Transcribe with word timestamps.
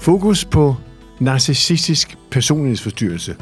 Fokus 0.00 0.44
på 0.44 0.74
narcissistisk 1.20 2.16
personlighedsforstyrrelse. 2.30 3.36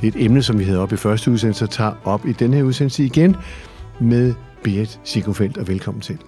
Det 0.00 0.02
er 0.02 0.18
et 0.18 0.24
emne, 0.24 0.42
som 0.42 0.58
vi 0.58 0.64
havde 0.64 0.78
op 0.78 0.92
i 0.92 0.96
første 0.96 1.30
udsendelse, 1.30 1.64
og 1.64 1.70
tager 1.70 1.92
op 2.04 2.26
i 2.26 2.32
denne 2.32 2.56
her 2.56 2.62
udsendelse 2.62 3.04
igen 3.04 3.36
med 4.00 4.34
Berit 4.64 5.00
Sigurfeldt, 5.04 5.56
og 5.56 5.68
velkommen 5.68 6.00
til. 6.00 6.18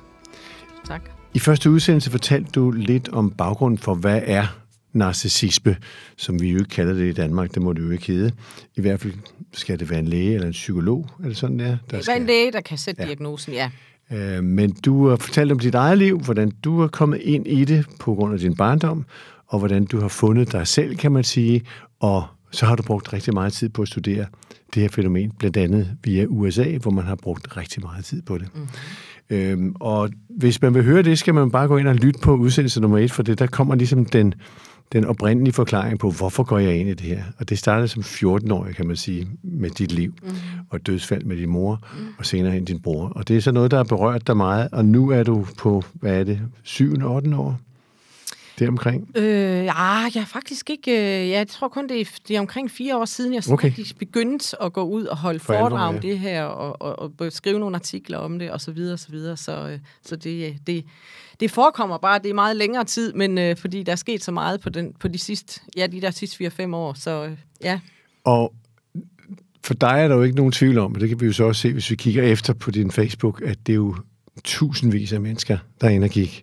Tak. 0.87 1.03
I 1.35 1.39
første 1.39 1.71
udsendelse 1.71 2.11
fortalte 2.11 2.51
du 2.51 2.71
lidt 2.71 3.09
om 3.09 3.31
baggrunden 3.31 3.79
for, 3.79 3.95
hvad 3.95 4.21
er 4.25 4.47
narcissisme, 4.93 5.77
som 6.17 6.41
vi 6.41 6.51
jo 6.51 6.59
ikke 6.59 6.71
kalder 6.71 6.95
det 6.95 7.09
i 7.09 7.13
Danmark, 7.13 7.55
det 7.55 7.63
må 7.63 7.73
det 7.73 7.83
jo 7.83 7.91
ikke 7.91 8.07
hedde. 8.07 8.33
I 8.77 8.81
hvert 8.81 9.01
fald 9.01 9.13
skal 9.53 9.79
det 9.79 9.91
være 9.91 9.99
en 9.99 10.09
læge 10.09 10.35
eller 10.35 10.47
en 10.47 10.53
psykolog, 10.53 11.07
eller 11.23 11.35
sådan 11.35 11.59
der. 11.59 11.67
der 11.67 11.77
Det 11.91 11.99
er 11.99 12.03
skal... 12.03 12.21
en 12.21 12.27
læge, 12.27 12.53
der 12.53 12.61
kan 12.61 12.79
sætte 12.79 13.03
ja. 13.03 13.07
diagnosen, 13.07 13.53
ja. 13.53 13.71
Øh, 14.13 14.45
men 14.45 14.71
du 14.71 15.09
har 15.09 15.17
fortalt 15.17 15.53
om 15.53 15.59
dit 15.59 15.75
eget 15.75 15.99
liv, 15.99 16.21
hvordan 16.21 16.51
du 16.65 16.81
er 16.83 16.89
kommet 16.89 17.21
ind 17.21 17.47
i 17.47 17.65
det 17.65 17.87
på 18.01 18.15
grund 18.15 18.35
af 18.35 18.41
din 18.41 18.57
barndom, 18.57 19.05
og 19.49 19.59
hvordan 19.59 19.85
du 19.85 20.01
har 20.01 20.09
fundet 20.09 20.53
dig 20.53 20.67
selv, 20.67 20.97
kan 20.97 21.13
man 21.13 21.25
sige, 21.25 21.63
og 22.01 22.25
så 22.51 22.67
har 22.67 22.77
du 22.77 22.83
brugt 22.83 23.13
rigtig 23.13 23.35
meget 23.35 23.53
tid 23.53 23.69
på 23.69 23.83
at 23.83 23.89
studere 23.89 24.27
det 24.75 24.83
her 24.83 24.89
fænomen, 24.89 25.33
blandt 25.39 25.57
andet 25.57 25.97
via 26.05 26.27
USA, 26.29 26.79
hvor 26.79 26.91
man 26.91 27.05
har 27.05 27.15
brugt 27.15 27.57
rigtig 27.57 27.83
meget 27.83 28.05
tid 28.05 28.23
på 28.23 28.39
det. 28.39 28.49
Mm-hmm. 28.55 28.69
Øhm, 29.31 29.75
og 29.81 30.11
hvis 30.29 30.63
man 30.63 30.75
vil 30.75 30.85
høre 30.85 31.03
det, 31.03 31.19
skal 31.19 31.35
man 31.35 31.51
bare 31.51 31.69
gå 31.69 31.77
ind 31.77 31.89
og 31.89 31.95
lytte 31.95 32.21
på 32.21 32.35
udsendelse 32.35 32.81
nummer 32.81 32.99
et, 32.99 33.13
for 33.13 33.23
det 33.23 33.39
der 33.39 33.47
kommer 33.47 33.75
ligesom 33.75 34.05
den, 34.05 34.35
den 34.93 35.05
oprindelige 35.05 35.53
forklaring 35.53 35.99
på, 35.99 36.11
hvorfor 36.11 36.43
går 36.43 36.59
jeg 36.59 36.77
ind 36.77 36.89
i 36.89 36.95
det 36.95 37.07
her. 37.07 37.23
Og 37.39 37.49
det 37.49 37.59
startede 37.59 37.89
som 37.89 38.03
14-årig, 38.03 38.77
kan 38.77 38.87
man 38.87 38.97
sige, 38.97 39.29
med 39.43 39.71
dit 39.71 39.93
liv, 39.93 40.15
mm. 40.23 40.29
og 40.71 40.87
dødsfald 40.87 41.25
med 41.25 41.37
din 41.37 41.49
mor, 41.49 41.83
mm. 41.99 42.07
og 42.19 42.27
senere 42.27 42.53
hen 42.53 42.65
din 42.65 42.83
bror. 42.83 43.09
Og 43.09 43.29
det 43.29 43.37
er 43.37 43.41
så 43.41 43.53
noget, 43.53 43.71
der 43.71 43.77
har 43.77 43.85
berørt 43.85 44.27
dig 44.27 44.37
meget, 44.37 44.69
og 44.73 44.85
nu 44.85 45.11
er 45.11 45.23
du 45.23 45.47
på, 45.59 45.83
hvad 45.95 46.21
er 46.21 46.25
det, 46.25 46.41
7. 46.63 46.93
8. 47.05 47.37
år? 47.37 47.61
Det 48.59 48.69
omkring? 48.69 49.11
Øh, 49.15 49.25
ja, 49.65 49.93
jeg 50.15 50.21
er 50.21 50.25
faktisk 50.25 50.71
ikke... 50.71 50.91
Øh, 51.23 51.29
jeg 51.29 51.49
tror 51.49 51.69
kun, 51.69 51.89
det 51.89 52.01
er, 52.01 52.05
det 52.29 52.37
er 52.37 52.41
omkring 52.41 52.71
fire 52.71 52.97
år 52.97 53.05
siden, 53.05 53.35
jeg 53.35 53.43
Okay. 53.53 53.73
begyndte 53.99 54.63
at 54.63 54.73
gå 54.73 54.83
ud 54.83 55.05
og 55.05 55.17
holde 55.17 55.39
For 55.39 55.53
alvor, 55.53 55.69
foredrag 55.69 55.89
om 55.89 55.95
ja. 55.95 56.01
det 56.01 56.19
her, 56.19 56.45
og, 56.45 56.99
og, 56.99 57.13
og 57.19 57.33
skrive 57.33 57.59
nogle 57.59 57.77
artikler 57.77 58.19
om 58.19 58.39
det, 58.39 58.51
og 58.51 58.61
så 58.61 58.73
videre, 58.73 58.93
og 58.93 58.99
så 58.99 59.11
videre. 59.11 59.37
Så, 59.37 59.69
øh, 59.69 59.79
så 60.03 60.17
det, 60.17 60.47
øh, 60.47 60.57
det, 60.67 60.85
det 61.41 61.51
forekommer 61.51 61.99
bare, 61.99 62.19
det 62.19 62.31
er 62.31 62.35
meget 62.35 62.57
længere 62.57 62.85
tid, 62.85 63.13
men 63.13 63.39
øh, 63.39 63.57
fordi 63.57 63.83
der 63.83 63.93
er 63.93 63.97
sket 63.97 64.25
så 64.25 64.33
meget 64.33 64.61
på, 64.61 64.71
den, 64.71 64.93
på 65.01 65.09
de 65.09 65.19
sidste, 65.19 65.61
ja, 65.77 65.87
de 65.87 66.01
der 66.01 66.11
sidste 66.11 66.47
4-5 66.47 66.75
år, 66.75 66.93
så 66.93 67.25
øh, 67.25 67.37
ja. 67.63 67.81
Og 68.25 68.55
for 69.65 69.75
dig 69.75 70.01
er 70.01 70.09
der 70.09 70.17
jo 70.17 70.23
ikke 70.23 70.37
nogen 70.37 70.53
tvivl 70.53 70.79
om, 70.79 70.95
og 70.95 71.01
det 71.01 71.09
kan 71.09 71.21
vi 71.21 71.27
jo 71.27 71.33
så 71.33 71.45
også 71.45 71.61
se, 71.61 71.73
hvis 71.73 71.91
vi 71.91 71.97
kigger 71.97 72.23
efter 72.23 72.53
på 72.53 72.71
din 72.71 72.91
Facebook, 72.91 73.43
at 73.45 73.59
det 73.67 73.73
er 73.73 73.77
jo 73.77 73.97
tusindvis 74.45 75.13
af 75.13 75.21
mennesker, 75.21 75.59
der 75.81 75.87
er 75.87 75.91
inde 75.91 76.05
og 76.05 76.11
kigge. 76.11 76.43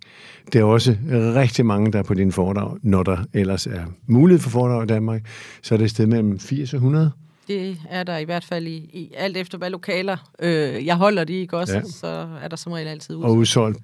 Det 0.53 0.59
er 0.59 0.63
også 0.63 0.95
rigtig 1.11 1.65
mange, 1.65 1.91
der 1.91 1.99
er 1.99 2.03
på 2.03 2.13
dine 2.13 2.31
foredrag, 2.31 2.77
når 2.81 3.03
der 3.03 3.17
ellers 3.33 3.67
er 3.67 3.85
mulighed 4.07 4.41
for 4.41 4.49
foredrag 4.49 4.83
i 4.83 4.87
Danmark. 4.87 5.21
Så 5.61 5.73
er 5.75 5.77
det 5.77 5.85
et 5.85 5.91
sted 5.91 6.05
mellem 6.05 6.39
80 6.39 6.73
og 6.73 6.77
100. 6.77 7.11
Det 7.47 7.77
er 7.89 8.03
der 8.03 8.17
i 8.17 8.23
hvert 8.23 8.43
fald 8.43 8.67
i, 8.67 8.75
i 8.75 9.11
alt 9.17 9.37
efter, 9.37 9.57
hvad 9.57 9.69
lokaler 9.69 10.31
øh, 10.39 10.85
jeg 10.85 10.95
holder 10.95 11.23
de, 11.23 11.33
ikke 11.33 11.57
også? 11.57 11.73
Ja. 11.73 11.79
Ja. 11.79 11.85
Så 11.85 12.27
er 12.41 12.47
der 12.47 12.55
som 12.55 12.71
regel 12.71 12.87
altid 12.87 13.15
ud. 13.15 13.23
og 13.23 13.35
udsolgt 13.35 13.79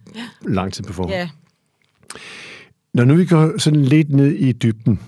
lang 0.47 0.73
tid 0.73 0.83
på 0.83 0.93
forhånd. 0.93 1.13
Ja, 1.13 1.29
Når 2.93 3.03
nu 3.05 3.15
vi 3.15 3.25
går 3.25 3.57
sådan 3.57 3.81
lidt 3.85 4.09
ned 4.09 4.31
i 4.31 4.51
dybden 4.51 4.99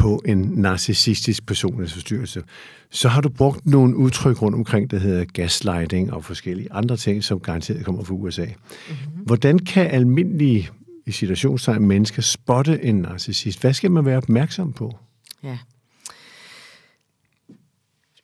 på 0.00 0.22
en 0.24 0.38
narcissistisk 0.38 1.46
personlighedsforstyrrelse, 1.46 2.42
så 2.90 3.08
har 3.08 3.20
du 3.20 3.28
brugt 3.28 3.66
nogle 3.66 3.96
udtryk 3.96 4.42
rundt 4.42 4.54
omkring, 4.54 4.90
der 4.90 4.98
hedder 4.98 5.24
gaslighting 5.24 6.12
og 6.12 6.24
forskellige 6.24 6.72
andre 6.72 6.96
ting, 6.96 7.24
som 7.24 7.40
garanteret 7.40 7.84
kommer 7.84 8.04
fra 8.04 8.14
USA. 8.14 8.44
Mm-hmm. 8.44 9.24
Hvordan 9.24 9.58
kan 9.58 9.86
almindelige 9.86 10.70
i 11.06 11.10
situationstegn 11.10 11.86
mennesker 11.86 12.22
spotte 12.22 12.84
en 12.84 12.94
narcissist? 12.94 13.60
Hvad 13.60 13.72
skal 13.72 13.90
man 13.90 14.04
være 14.04 14.16
opmærksom 14.16 14.72
på? 14.72 14.98
Ja. 15.42 15.58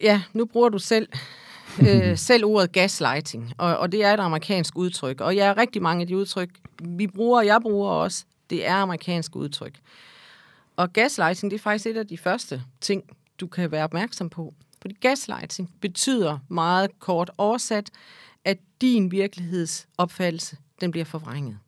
Ja, 0.00 0.22
nu 0.32 0.44
bruger 0.44 0.68
du 0.68 0.78
selv, 0.78 1.08
øh, 1.80 2.18
selv 2.28 2.44
ordet 2.44 2.72
gaslighting, 2.72 3.52
og, 3.58 3.76
og 3.76 3.92
det 3.92 4.04
er 4.04 4.14
et 4.14 4.20
amerikansk 4.20 4.78
udtryk. 4.78 5.20
Og 5.20 5.36
jeg 5.36 5.46
er 5.46 5.56
rigtig 5.56 5.82
mange 5.82 6.00
af 6.00 6.06
de 6.06 6.16
udtryk, 6.16 6.50
vi 6.82 7.06
bruger, 7.06 7.38
og 7.38 7.46
jeg 7.46 7.58
bruger 7.62 7.90
også, 7.90 8.24
det 8.50 8.66
er 8.66 8.74
amerikanske 8.74 9.36
udtryk. 9.36 9.72
Og 10.76 10.92
gaslighting, 10.92 11.50
det 11.50 11.58
er 11.58 11.62
faktisk 11.62 11.86
et 11.86 11.96
af 11.96 12.06
de 12.06 12.18
første 12.18 12.62
ting, 12.80 13.02
du 13.40 13.46
kan 13.46 13.70
være 13.70 13.84
opmærksom 13.84 14.30
på. 14.30 14.54
Fordi 14.80 14.96
gaslighting 15.00 15.74
betyder 15.80 16.38
meget 16.48 16.98
kort 16.98 17.30
oversat, 17.38 17.90
at 18.44 18.58
din 18.80 19.10
virkelighedsopfattelse, 19.10 20.56
den 20.80 20.90
bliver 20.90 21.04
forvrænget. 21.04 21.58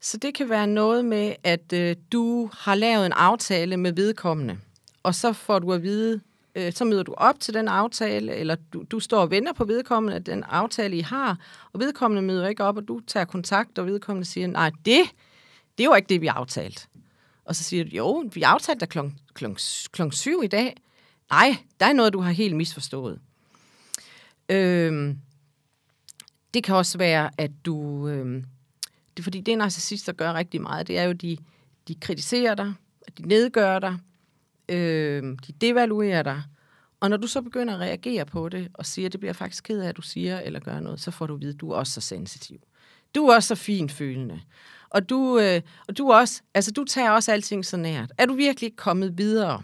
Så 0.00 0.16
det 0.16 0.34
kan 0.34 0.48
være 0.48 0.66
noget 0.66 1.04
med, 1.04 1.34
at 1.44 1.72
øh, 1.72 1.96
du 2.12 2.50
har 2.52 2.74
lavet 2.74 3.06
en 3.06 3.12
aftale 3.12 3.76
med 3.76 3.92
vedkommende, 3.92 4.58
og 5.02 5.14
så 5.14 5.32
får 5.32 5.58
du 5.58 5.72
at 5.72 5.82
vide, 5.82 6.20
øh, 6.54 6.72
så 6.72 6.84
møder 6.84 7.02
du 7.02 7.14
op 7.16 7.40
til 7.40 7.54
den 7.54 7.68
aftale, 7.68 8.34
eller 8.34 8.56
du, 8.72 8.84
du 8.90 9.00
står 9.00 9.20
og 9.20 9.30
venter 9.30 9.52
på 9.52 9.64
vedkommende, 9.64 10.16
at 10.16 10.26
den 10.26 10.44
aftale, 10.44 10.96
I 10.96 11.00
har, 11.00 11.38
og 11.72 11.80
vedkommende 11.80 12.22
møder 12.22 12.48
ikke 12.48 12.64
op, 12.64 12.76
og 12.76 12.88
du 12.88 13.00
tager 13.06 13.24
kontakt, 13.24 13.78
og 13.78 13.86
vedkommende 13.86 14.28
siger, 14.28 14.46
nej, 14.46 14.70
det, 14.84 15.00
det 15.78 15.88
var 15.88 15.96
ikke 15.96 16.08
det, 16.08 16.20
vi 16.20 16.26
aftalte. 16.26 16.86
Og 17.48 17.56
så 17.56 17.64
siger 17.64 17.84
du, 17.84 17.90
jo, 17.90 18.30
vi 18.34 18.42
aftalte 18.42 18.80
dig 18.80 18.88
klokken 18.88 19.18
klok, 19.34 19.58
klok 19.92 20.12
syv 20.12 20.40
i 20.44 20.46
dag. 20.46 20.76
Nej, 21.30 21.56
der 21.80 21.86
er 21.86 21.92
noget, 21.92 22.12
du 22.12 22.20
har 22.20 22.30
helt 22.30 22.56
misforstået. 22.56 23.20
Øhm, 24.48 25.18
det 26.54 26.64
kan 26.64 26.74
også 26.74 26.98
være, 26.98 27.30
at 27.38 27.50
du... 27.64 28.08
Øhm, 28.08 28.44
det 29.16 29.18
er 29.18 29.22
fordi, 29.22 29.40
det 29.40 29.58
narcissister 29.58 30.12
gør 30.12 30.32
rigtig 30.34 30.60
meget. 30.60 30.88
Det 30.88 30.98
er 30.98 31.02
jo, 31.02 31.12
de, 31.12 31.36
de 31.88 31.94
kritiserer 31.94 32.54
dig, 32.54 32.74
de 33.18 33.28
nedgør 33.28 33.78
dig, 33.78 33.98
øhm, 34.68 35.38
de 35.38 35.52
devaluerer 35.52 36.22
dig. 36.22 36.42
Og 37.00 37.10
når 37.10 37.16
du 37.16 37.26
så 37.26 37.42
begynder 37.42 37.74
at 37.74 37.80
reagere 37.80 38.26
på 38.26 38.48
det, 38.48 38.68
og 38.74 38.86
siger, 38.86 39.08
det 39.08 39.20
bliver 39.20 39.32
faktisk 39.32 39.64
ked 39.64 39.80
af, 39.80 39.88
at 39.88 39.96
du 39.96 40.02
siger 40.02 40.40
eller 40.40 40.60
gør 40.60 40.80
noget, 40.80 41.00
så 41.00 41.10
får 41.10 41.26
du 41.26 41.34
at 41.34 41.40
vide, 41.40 41.54
at 41.54 41.60
du 41.60 41.70
er 41.70 41.76
også 41.76 41.92
så 41.92 42.00
sensitiv. 42.00 42.60
Du 43.14 43.26
er 43.26 43.34
også 43.34 43.46
så 43.46 43.54
finfølende. 43.54 44.40
Og 44.90 45.08
du, 45.08 45.38
øh, 45.38 45.60
og 45.88 45.98
du, 45.98 46.12
også, 46.12 46.42
altså, 46.54 46.70
du 46.70 46.84
tager 46.84 47.10
også 47.10 47.32
alting 47.32 47.66
så 47.66 47.76
nært. 47.76 48.12
Er 48.18 48.26
du 48.26 48.34
virkelig 48.34 48.66
ikke 48.66 48.76
kommet 48.76 49.18
videre? 49.18 49.62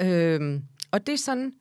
Øh, 0.00 0.60
og 0.90 1.06
det 1.06 1.12
er 1.12 1.18
sådan 1.18 1.52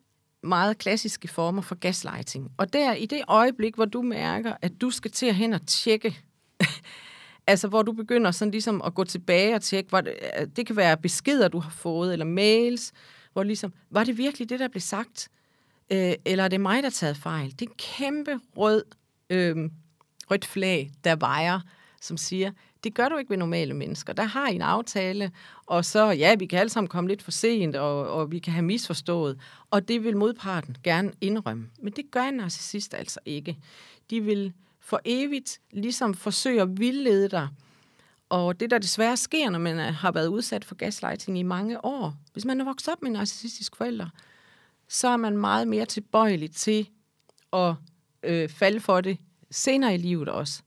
meget 0.43 0.77
klassiske 0.77 1.27
former 1.27 1.61
for 1.61 1.75
gaslighting. 1.75 2.51
Og 2.57 2.73
der 2.73 2.93
i 2.93 3.05
det 3.05 3.21
øjeblik, 3.27 3.75
hvor 3.75 3.85
du 3.85 4.01
mærker, 4.01 4.53
at 4.61 4.81
du 4.81 4.89
skal 4.89 5.11
til 5.11 5.25
at 5.25 5.35
hen 5.35 5.53
og 5.53 5.67
tjekke, 5.67 6.19
altså 7.47 7.67
hvor 7.67 7.81
du 7.81 7.91
begynder 7.91 8.31
sådan 8.31 8.51
ligesom 8.51 8.81
at 8.85 8.93
gå 8.93 9.03
tilbage 9.03 9.55
og 9.55 9.61
tjekke, 9.61 9.89
hvor 9.89 10.01
det, 10.01 10.13
øh, 10.39 10.47
det 10.55 10.67
kan 10.67 10.75
være 10.75 10.97
beskeder, 10.97 11.47
du 11.47 11.59
har 11.59 11.69
fået, 11.69 12.13
eller 12.13 12.25
mails, 12.25 12.91
hvor 13.33 13.43
ligesom, 13.43 13.73
var 13.89 14.03
det 14.03 14.17
virkelig 14.17 14.49
det, 14.49 14.59
der 14.59 14.67
blev 14.67 14.81
sagt? 14.81 15.29
Øh, 15.91 16.13
eller 16.25 16.43
er 16.43 16.47
det 16.47 16.61
mig, 16.61 16.77
der 16.77 16.89
har 16.89 16.91
taget 16.91 17.17
fejl? 17.17 17.51
Det 17.51 17.61
er 17.61 17.69
en 17.69 17.77
kæmpe 17.77 18.39
rød, 18.57 18.83
øh, 19.29 19.69
rødt 20.31 20.45
flag, 20.45 20.91
der 21.03 21.15
vejer, 21.15 21.59
som 22.07 22.17
siger, 22.17 22.51
det 22.83 22.93
gør 22.93 23.09
du 23.09 23.17
ikke 23.17 23.29
ved 23.29 23.37
normale 23.37 23.73
mennesker. 23.73 24.13
Der 24.13 24.23
har 24.23 24.47
I 24.47 24.55
en 24.55 24.61
aftale, 24.61 25.31
og 25.65 25.85
så, 25.85 26.11
ja, 26.11 26.35
vi 26.35 26.45
kan 26.45 26.59
alle 26.59 26.69
sammen 26.69 26.87
komme 26.87 27.07
lidt 27.07 27.21
for 27.21 27.31
sent, 27.31 27.75
og, 27.75 28.09
og 28.09 28.31
vi 28.31 28.39
kan 28.39 28.53
have 28.53 28.65
misforstået, 28.65 29.39
og 29.71 29.87
det 29.87 30.03
vil 30.03 30.17
modparten 30.17 30.77
gerne 30.83 31.11
indrømme. 31.21 31.69
Men 31.81 31.93
det 31.93 32.11
gør 32.11 32.23
en 32.23 32.33
narcissist 32.33 32.93
altså 32.93 33.19
ikke. 33.25 33.57
De 34.09 34.21
vil 34.21 34.53
for 34.79 35.01
evigt 35.05 35.59
ligesom 35.71 36.13
forsøge 36.13 36.61
at 36.61 36.79
vildlede 36.79 37.29
dig, 37.29 37.47
og 38.29 38.59
det, 38.59 38.71
der 38.71 38.77
desværre 38.77 39.17
sker, 39.17 39.49
når 39.49 39.59
man 39.59 39.79
øh, 39.79 39.93
har 39.93 40.11
været 40.11 40.27
udsat 40.27 40.65
for 40.65 40.75
gaslighting 40.75 41.39
i 41.39 41.43
mange 41.43 41.85
år, 41.85 42.15
hvis 42.33 42.45
man 42.45 42.61
er 42.61 42.65
vokset 42.65 42.93
op 42.93 43.01
med 43.01 43.09
en 43.09 43.13
narcissistisk 43.13 43.75
forælder, 43.75 44.09
så 44.87 45.07
er 45.07 45.17
man 45.17 45.37
meget 45.37 45.67
mere 45.67 45.85
tilbøjelig 45.85 46.51
til 46.51 46.89
at 47.53 47.73
øh, 48.23 48.49
falde 48.49 48.79
for 48.79 49.01
det 49.01 49.17
senere 49.51 49.93
i 49.93 49.97
livet 49.97 50.29
også. 50.29 50.61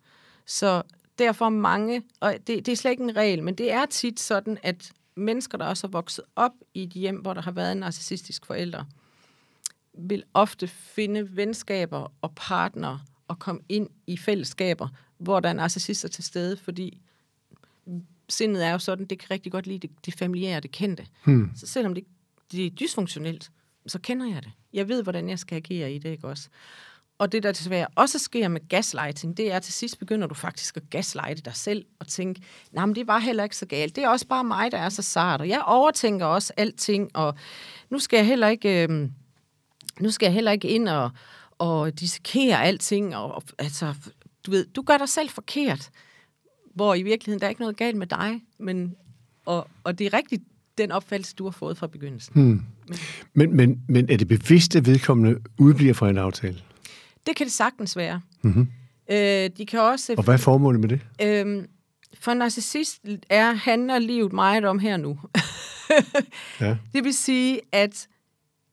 Så 0.46 0.82
derfor 1.20 1.48
mange, 1.48 2.02
og 2.20 2.34
det, 2.46 2.66
det 2.66 2.68
er 2.68 2.76
slet 2.76 2.90
ikke 2.90 3.02
en 3.02 3.16
regel, 3.16 3.42
men 3.42 3.54
det 3.54 3.72
er 3.72 3.86
tit 3.86 4.20
sådan, 4.20 4.58
at 4.62 4.92
mennesker, 5.14 5.58
der 5.58 5.64
også 5.64 5.86
er 5.86 5.90
vokset 5.90 6.24
op 6.36 6.52
i 6.74 6.82
et 6.82 6.90
hjem, 6.90 7.16
hvor 7.16 7.34
der 7.34 7.42
har 7.42 7.50
været 7.50 7.72
en 7.72 7.78
narcissistisk 7.78 8.46
forælder, 8.46 8.84
vil 9.98 10.22
ofte 10.34 10.68
finde 10.68 11.36
venskaber 11.36 12.12
og 12.20 12.32
partnere 12.36 13.00
og 13.28 13.38
komme 13.38 13.60
ind 13.68 13.88
i 14.06 14.16
fællesskaber, 14.16 14.88
hvor 15.18 15.40
der 15.40 15.48
er 15.48 15.52
narcissister 15.52 16.08
til 16.08 16.24
stede, 16.24 16.56
fordi 16.56 17.00
sindet 18.28 18.66
er 18.66 18.70
jo 18.72 18.78
sådan, 18.78 19.06
det 19.06 19.18
kan 19.18 19.30
rigtig 19.30 19.52
godt 19.52 19.66
lide 19.66 19.78
det, 19.78 19.90
det 20.06 20.14
familiære, 20.14 20.60
det 20.60 20.70
kendte. 20.70 21.06
Hmm. 21.24 21.50
Så 21.56 21.66
selvom 21.66 21.94
det, 21.94 22.04
det 22.52 22.66
er 22.66 22.70
dysfunktionelt, 22.70 23.50
så 23.86 23.98
kender 23.98 24.26
jeg 24.26 24.42
det. 24.42 24.52
Jeg 24.72 24.88
ved, 24.88 25.02
hvordan 25.02 25.28
jeg 25.28 25.38
skal 25.38 25.56
agere 25.56 25.92
i 25.92 25.98
det, 25.98 26.08
ikke 26.08 26.28
også? 26.28 26.48
Og 27.20 27.32
det, 27.32 27.42
der 27.42 27.52
desværre 27.52 27.86
også 27.94 28.18
sker 28.18 28.48
med 28.48 28.68
gaslighting, 28.68 29.36
det 29.36 29.52
er, 29.52 29.56
at 29.56 29.62
til 29.62 29.74
sidst 29.74 29.98
begynder 29.98 30.26
du 30.26 30.34
faktisk 30.34 30.76
at 30.76 30.82
gaslighte 30.90 31.42
dig 31.42 31.56
selv 31.56 31.84
og 31.98 32.06
tænke, 32.06 32.40
nej, 32.72 32.86
men 32.86 32.94
det 32.94 33.06
var 33.06 33.18
heller 33.18 33.44
ikke 33.44 33.56
så 33.56 33.66
galt. 33.66 33.96
Det 33.96 34.04
er 34.04 34.08
også 34.08 34.26
bare 34.26 34.44
mig, 34.44 34.72
der 34.72 34.78
er 34.78 34.88
så 34.88 35.02
sart, 35.02 35.40
og 35.40 35.48
jeg 35.48 35.62
overtænker 35.66 36.26
også 36.26 36.52
alting, 36.56 37.16
og 37.16 37.34
nu 37.90 37.98
skal 37.98 38.16
jeg 38.16 38.26
heller 38.26 38.48
ikke, 38.48 38.82
øh, 38.82 39.08
nu 40.00 40.10
skal 40.10 40.26
jeg 40.26 40.34
heller 40.34 40.50
ikke 40.50 40.68
ind 40.68 40.88
og, 40.88 41.10
og 41.58 42.00
dissekere 42.00 42.64
alting, 42.64 43.16
og, 43.16 43.34
og 43.34 43.42
altså, 43.58 43.94
du 44.46 44.50
ved, 44.50 44.66
du 44.66 44.82
gør 44.82 44.98
dig 44.98 45.08
selv 45.08 45.28
forkert, 45.28 45.90
hvor 46.74 46.94
i 46.94 47.02
virkeligheden, 47.02 47.40
der 47.40 47.46
er 47.46 47.50
ikke 47.50 47.60
noget 47.60 47.76
galt 47.76 47.96
med 47.96 48.06
dig, 48.06 48.42
men 48.58 48.96
og, 49.46 49.68
og 49.84 49.98
det 49.98 50.06
er 50.06 50.14
rigtigt 50.14 50.42
den 50.78 50.92
opfattelse, 50.92 51.34
du 51.34 51.44
har 51.44 51.50
fået 51.50 51.78
fra 51.78 51.86
begyndelsen. 51.86 52.32
Hmm. 52.34 52.62
Men, 53.34 53.56
men, 53.56 53.82
men 53.88 54.10
er 54.10 54.16
det 54.16 54.28
bevidst, 54.28 54.76
at 54.76 54.86
vedkommende 54.86 55.40
udbliver 55.58 55.94
fra 55.94 56.10
en 56.10 56.18
aftale? 56.18 56.60
Det 57.26 57.36
kan 57.36 57.46
det 57.46 57.52
sagtens 57.52 57.96
være. 57.96 58.20
Mm-hmm. 58.42 58.68
Øh, 59.10 59.50
de 59.58 59.66
kan 59.66 59.80
også... 59.80 60.14
Og 60.18 60.24
hvad 60.24 60.34
er 60.34 60.38
formålet 60.38 60.80
med 60.80 60.88
det? 60.88 61.00
Øhm, 61.22 61.66
for 62.20 62.32
en 62.32 62.38
narcissist 62.38 63.00
er, 63.30 63.52
handler 63.52 63.98
livet 63.98 64.32
meget 64.32 64.64
om 64.64 64.78
her 64.78 64.96
nu. 64.96 65.18
ja. 66.60 66.76
Det 66.94 67.04
vil 67.04 67.14
sige, 67.14 67.60
at 67.72 68.08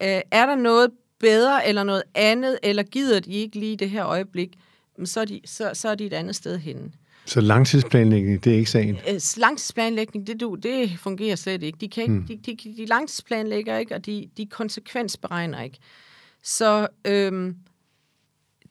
øh, 0.04 0.22
er 0.32 0.46
der 0.46 0.56
noget 0.56 0.92
bedre 1.20 1.68
eller 1.68 1.84
noget 1.84 2.04
andet, 2.16 2.60
eller 2.64 2.84
gider 2.84 3.20
de 3.20 3.32
ikke 3.32 3.60
lige 3.60 3.78
det 3.78 3.90
her 3.90 4.06
øjeblik, 4.06 4.58
så 5.06 5.22
er 5.22 5.26
de, 5.26 5.42
så, 5.46 5.72
så 5.74 5.90
er 5.90 5.96
de 5.96 6.06
et 6.06 6.14
andet 6.14 6.36
sted 6.36 6.58
henne. 6.58 6.92
Så 7.26 7.42
langtidsplanlægning, 7.42 8.44
det 8.44 8.54
er 8.54 8.58
ikke 8.58 8.72
sagen? 8.72 8.98
Øh, 9.10 9.22
langtidsplanlægning, 9.38 10.28
det, 10.28 10.42
du, 10.42 10.56
det 10.56 11.00
fungerer 11.00 11.36
slet 11.36 11.64
ikke. 11.64 11.78
De, 11.82 11.90
kan 11.90 12.04
ikke, 12.04 12.14
hmm. 12.14 12.28
de, 12.28 12.38
de, 12.38 12.76
de 12.78 12.86
langtidsplanlægger 12.86 13.78
ikke, 13.78 13.96
og 13.96 14.06
de, 14.06 14.30
de 14.38 14.46
konsekvensberegner 14.46 15.62
ikke. 15.62 15.78
Så 16.44 16.88
øhm, 17.06 17.56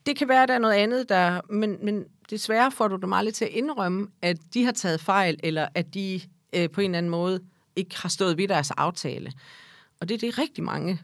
det 0.07 0.17
kan 0.17 0.29
være, 0.29 0.43
at 0.43 0.49
der 0.49 0.55
er 0.55 0.59
noget 0.59 0.75
andet, 0.75 1.09
der, 1.09 1.41
men, 1.51 1.79
men 1.83 2.05
desværre 2.31 2.71
får 2.71 2.89
du 2.89 2.97
dem 2.97 3.13
aldrig 3.13 3.35
til 3.35 3.45
at 3.45 3.51
indrømme, 3.51 4.09
at 4.23 4.37
de 4.55 4.65
har 4.65 4.73
taget 4.73 5.01
fejl, 5.01 5.41
eller 5.43 5.69
at 5.75 5.95
de 5.95 6.21
øh, 6.53 6.71
på 6.71 6.81
en 6.81 6.91
eller 6.91 6.99
anden 6.99 7.11
måde 7.11 7.41
ikke 7.77 7.97
har 7.97 8.09
stået 8.09 8.37
ved 8.37 8.49
deres 8.49 8.71
aftale. 8.71 9.33
Og 10.01 10.09
det 10.09 10.15
er 10.15 10.19
det 10.19 10.39
rigtig 10.39 10.65
mange, 10.65 11.01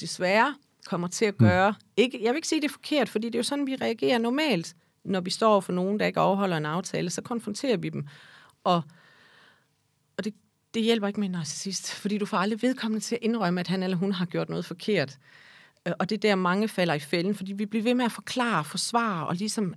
desværre, 0.00 0.54
kommer 0.86 1.08
til 1.08 1.24
at 1.24 1.36
gøre. 1.36 1.70
Mm. 1.70 1.86
Ikke, 1.96 2.20
jeg 2.22 2.30
vil 2.30 2.36
ikke 2.36 2.48
sige, 2.48 2.60
det 2.60 2.68
er 2.68 2.72
forkert, 2.72 3.08
fordi 3.08 3.26
det 3.26 3.34
er 3.34 3.38
jo 3.38 3.42
sådan, 3.42 3.66
vi 3.66 3.76
reagerer 3.76 4.18
normalt. 4.18 4.74
Når 5.04 5.20
vi 5.20 5.30
står 5.30 5.60
for 5.60 5.72
nogen, 5.72 6.00
der 6.00 6.06
ikke 6.06 6.20
overholder 6.20 6.56
en 6.56 6.66
aftale, 6.66 7.10
så 7.10 7.22
konfronterer 7.22 7.76
vi 7.76 7.88
dem. 7.88 8.06
Og, 8.64 8.82
og 10.16 10.24
det, 10.24 10.34
det 10.74 10.82
hjælper 10.82 11.06
ikke 11.06 11.20
med 11.20 11.28
en 11.28 11.32
narcissist, 11.32 11.94
fordi 11.94 12.18
du 12.18 12.26
får 12.26 12.36
aldrig 12.36 12.62
vedkommende 12.62 13.04
til 13.04 13.14
at 13.14 13.22
indrømme, 13.22 13.60
at 13.60 13.68
han 13.68 13.82
eller 13.82 13.96
hun 13.96 14.12
har 14.12 14.26
gjort 14.26 14.48
noget 14.48 14.64
forkert. 14.64 15.18
Øh, 15.86 15.92
og 15.98 16.10
det 16.10 16.16
er 16.16 16.20
der, 16.20 16.34
mange 16.34 16.68
falder 16.68 16.94
i 16.94 16.98
fælden, 16.98 17.34
fordi 17.34 17.52
vi 17.52 17.66
bliver 17.66 17.82
ved 17.82 17.94
med 17.94 18.04
at 18.04 18.12
forklare, 18.12 18.64
forsvare 18.64 19.26
og 19.26 19.34
ligesom 19.34 19.74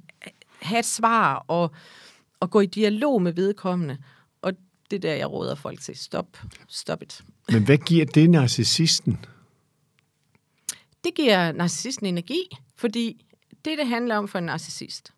have 0.61 0.79
et 0.79 0.85
svar 0.85 1.45
og, 1.47 1.71
og 2.39 2.51
gå 2.51 2.59
i 2.59 2.65
dialog 2.65 3.21
med 3.21 3.31
vedkommende. 3.33 3.97
Og 4.41 4.53
det 4.91 4.95
er 4.95 5.01
der, 5.01 5.13
jeg 5.13 5.31
råder 5.31 5.55
folk 5.55 5.81
til. 5.81 5.97
Stop. 5.97 6.37
Stop 6.67 7.01
it. 7.01 7.23
Men 7.49 7.65
hvad 7.65 7.77
giver 7.77 8.05
det 8.05 8.29
narcissisten? 8.29 9.25
Det 11.03 11.15
giver 11.15 11.51
narcissisten 11.51 12.05
energi, 12.05 12.57
fordi 12.75 13.25
det, 13.65 13.77
det 13.77 13.87
handler 13.87 14.17
om 14.17 14.27
for 14.27 14.37
en 14.37 14.45
narcissist, 14.45 15.13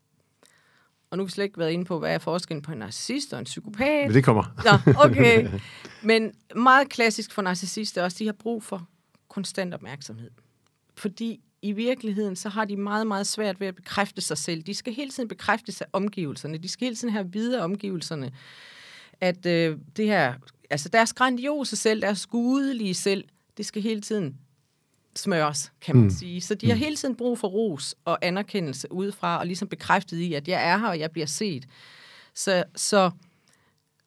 og 1.11 1.17
nu 1.17 1.23
har 1.23 1.25
vi 1.25 1.31
slet 1.31 1.43
ikke 1.43 1.57
været 1.57 1.71
inde 1.71 1.85
på, 1.85 1.99
hvad 1.99 2.13
er 2.13 2.17
forskellen 2.17 2.61
på 2.61 2.71
en 2.71 2.77
narcissist 2.77 3.33
og 3.33 3.39
en 3.39 3.45
psykopat. 3.45 4.07
Men 4.07 4.13
det 4.13 4.23
kommer. 4.23 4.43
Nå, 4.65 4.93
okay. 5.05 5.49
Men 6.03 6.31
meget 6.55 6.89
klassisk 6.89 7.31
for 7.31 7.41
narcissister 7.41 8.03
også, 8.03 8.17
de 8.19 8.25
har 8.25 8.33
brug 8.33 8.63
for 8.63 8.87
konstant 9.27 9.73
opmærksomhed. 9.73 10.31
Fordi 10.99 11.41
i 11.61 11.71
virkeligheden, 11.71 12.35
så 12.35 12.49
har 12.49 12.65
de 12.65 12.75
meget, 12.77 13.07
meget 13.07 13.27
svært 13.27 13.59
ved 13.59 13.67
at 13.67 13.75
bekræfte 13.75 14.21
sig 14.21 14.37
selv. 14.37 14.61
De 14.61 14.73
skal 14.73 14.93
hele 14.93 15.11
tiden 15.11 15.29
bekræfte 15.29 15.71
sig 15.71 15.87
omgivelserne. 15.93 16.57
De 16.57 16.69
skal 16.69 16.85
hele 16.85 16.95
tiden 16.95 17.13
have 17.13 17.31
videre 17.31 17.63
omgivelserne. 17.63 18.31
At 19.21 19.45
øh, 19.45 19.77
det 19.97 20.05
her, 20.05 20.33
altså 20.69 20.89
deres 20.89 21.13
grandiose 21.13 21.75
selv, 21.75 22.01
deres 22.01 22.25
gudelige 22.25 22.93
selv, 22.93 23.23
det 23.57 23.65
skal 23.65 23.81
hele 23.81 24.01
tiden 24.01 24.37
smøres, 25.15 25.71
kan 25.81 25.95
man 25.95 26.03
mm. 26.03 26.09
sige. 26.09 26.41
Så 26.41 26.55
de 26.55 26.67
har 26.67 26.75
mm. 26.75 26.79
hele 26.79 26.95
tiden 26.95 27.15
brug 27.15 27.39
for 27.39 27.47
ros 27.47 27.95
og 28.05 28.25
anerkendelse 28.25 28.91
udefra, 28.91 29.39
og 29.39 29.45
ligesom 29.45 29.67
bekræftet 29.67 30.17
i, 30.17 30.33
at 30.33 30.47
jeg 30.47 30.69
er 30.69 30.77
her, 30.77 30.87
og 30.87 30.99
jeg 30.99 31.11
bliver 31.11 31.27
set. 31.27 31.67
Så, 32.33 32.63
så, 32.75 33.11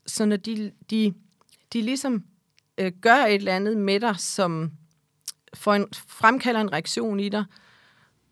så 0.06 0.24
når 0.24 0.36
de, 0.36 0.72
de, 0.90 1.14
de 1.72 1.82
ligesom 1.82 2.24
øh, 2.78 2.92
gør 3.00 3.24
et 3.24 3.34
eller 3.34 3.56
andet 3.56 3.76
med 3.76 4.00
dig, 4.00 4.14
som 4.18 4.70
får 5.54 5.74
en, 5.74 5.86
fremkalder 6.08 6.60
en 6.60 6.72
reaktion 6.72 7.20
i 7.20 7.28
dig, 7.28 7.44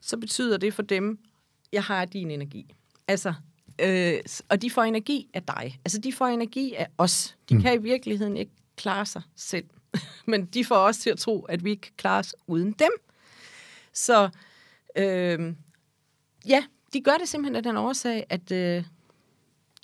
så 0.01 0.17
betyder 0.17 0.57
det 0.57 0.75
for 0.75 0.83
dem, 0.83 1.19
jeg 1.73 1.85
har 1.85 2.05
din 2.05 2.31
energi. 2.31 2.75
Altså, 3.09 3.35
øh, 3.79 4.19
og 4.49 4.63
de 4.63 4.71
får 4.71 4.83
energi 4.83 5.29
af 5.35 5.43
dig. 5.43 5.81
Altså, 5.85 5.99
de 5.99 6.13
får 6.13 6.27
energi 6.27 6.75
af 6.75 6.87
os. 6.99 7.37
De 7.49 7.55
mm. 7.55 7.63
kan 7.63 7.75
i 7.75 7.83
virkeligheden 7.83 8.37
ikke 8.37 8.53
klare 8.77 9.07
sig 9.07 9.23
selv. 9.37 9.65
Men 10.27 10.47
de 10.47 10.65
får 10.65 10.77
os 10.77 10.99
til 10.99 11.11
at 11.11 11.19
tro, 11.19 11.43
at 11.43 11.65
vi 11.65 11.71
ikke 11.71 11.81
kan 11.81 11.93
klare 11.97 12.19
os 12.19 12.35
uden 12.47 12.73
dem. 12.73 12.91
Så 13.93 14.29
øh, 14.97 15.55
ja, 16.47 16.65
de 16.93 17.01
gør 17.01 17.17
det 17.21 17.29
simpelthen 17.29 17.57
af 17.57 17.63
den 17.63 17.77
årsag, 17.77 18.27
at 18.29 18.53
øh, 18.53 18.85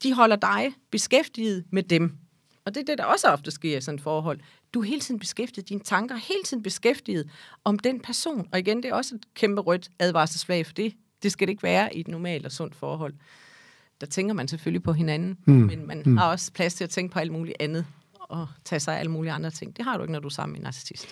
de 0.02 0.14
holder 0.14 0.36
dig 0.36 0.74
beskæftiget 0.90 1.64
med 1.70 1.82
dem. 1.82 2.18
Og 2.64 2.74
det 2.74 2.80
er 2.80 2.84
det, 2.84 2.98
der 2.98 3.04
også 3.04 3.28
ofte 3.28 3.50
sker 3.50 3.78
i 3.78 3.80
sådan 3.80 3.98
et 3.98 4.02
forhold. 4.02 4.40
Du 4.76 4.81
er 4.81 4.84
hele 4.84 5.00
tiden 5.00 5.20
beskæftiget, 5.20 5.69
dine 5.69 5.81
tanker 5.81 6.14
er 6.14 6.19
hele 6.19 6.43
tiden 6.44 6.62
beskæftiget 6.62 7.28
om 7.64 7.78
den 7.78 8.00
person. 8.00 8.49
Og 8.52 8.58
igen, 8.58 8.76
det 8.76 8.84
er 8.84 8.94
også 8.94 9.14
et 9.14 9.20
kæmpe 9.34 9.61
rødt 9.61 9.90
advarselsflag, 9.99 10.67
for 10.67 10.73
det, 10.73 10.93
det 11.23 11.32
skal 11.32 11.46
det 11.46 11.52
ikke 11.52 11.62
være 11.62 11.96
i 11.96 12.00
et 12.00 12.08
normalt 12.08 12.46
og 12.46 12.52
sundt 12.52 12.75
forhold. 12.75 13.14
Der 14.00 14.06
tænker 14.06 14.34
man 14.34 14.49
selvfølgelig 14.49 14.82
på 14.82 14.93
hinanden, 14.93 15.37
mm. 15.46 15.55
men 15.55 15.87
man 15.87 16.02
mm. 16.06 16.17
har 16.17 16.31
også 16.31 16.52
plads 16.52 16.75
til 16.75 16.84
at 16.84 16.90
tænke 16.90 17.12
på 17.12 17.19
alt 17.19 17.32
muligt 17.32 17.56
andet 17.61 17.87
og 18.20 18.46
tage 18.64 18.81
sig 18.81 18.94
af 18.94 18.99
alle 18.99 19.11
mulige 19.11 19.32
andre 19.32 19.50
ting. 19.50 19.76
Det 19.76 19.84
har 19.84 19.96
du 19.96 20.02
ikke, 20.02 20.12
når 20.12 20.20
du 20.20 20.28
er 20.28 20.32
sammen 20.32 20.52
med 20.52 20.61
en 20.61 20.64
narcissist. 20.64 21.06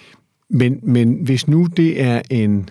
Men, 0.49 0.81
men 0.83 1.25
hvis 1.25 1.49
nu 1.49 1.67
det 1.77 2.01
er 2.01 2.23
en 2.31 2.71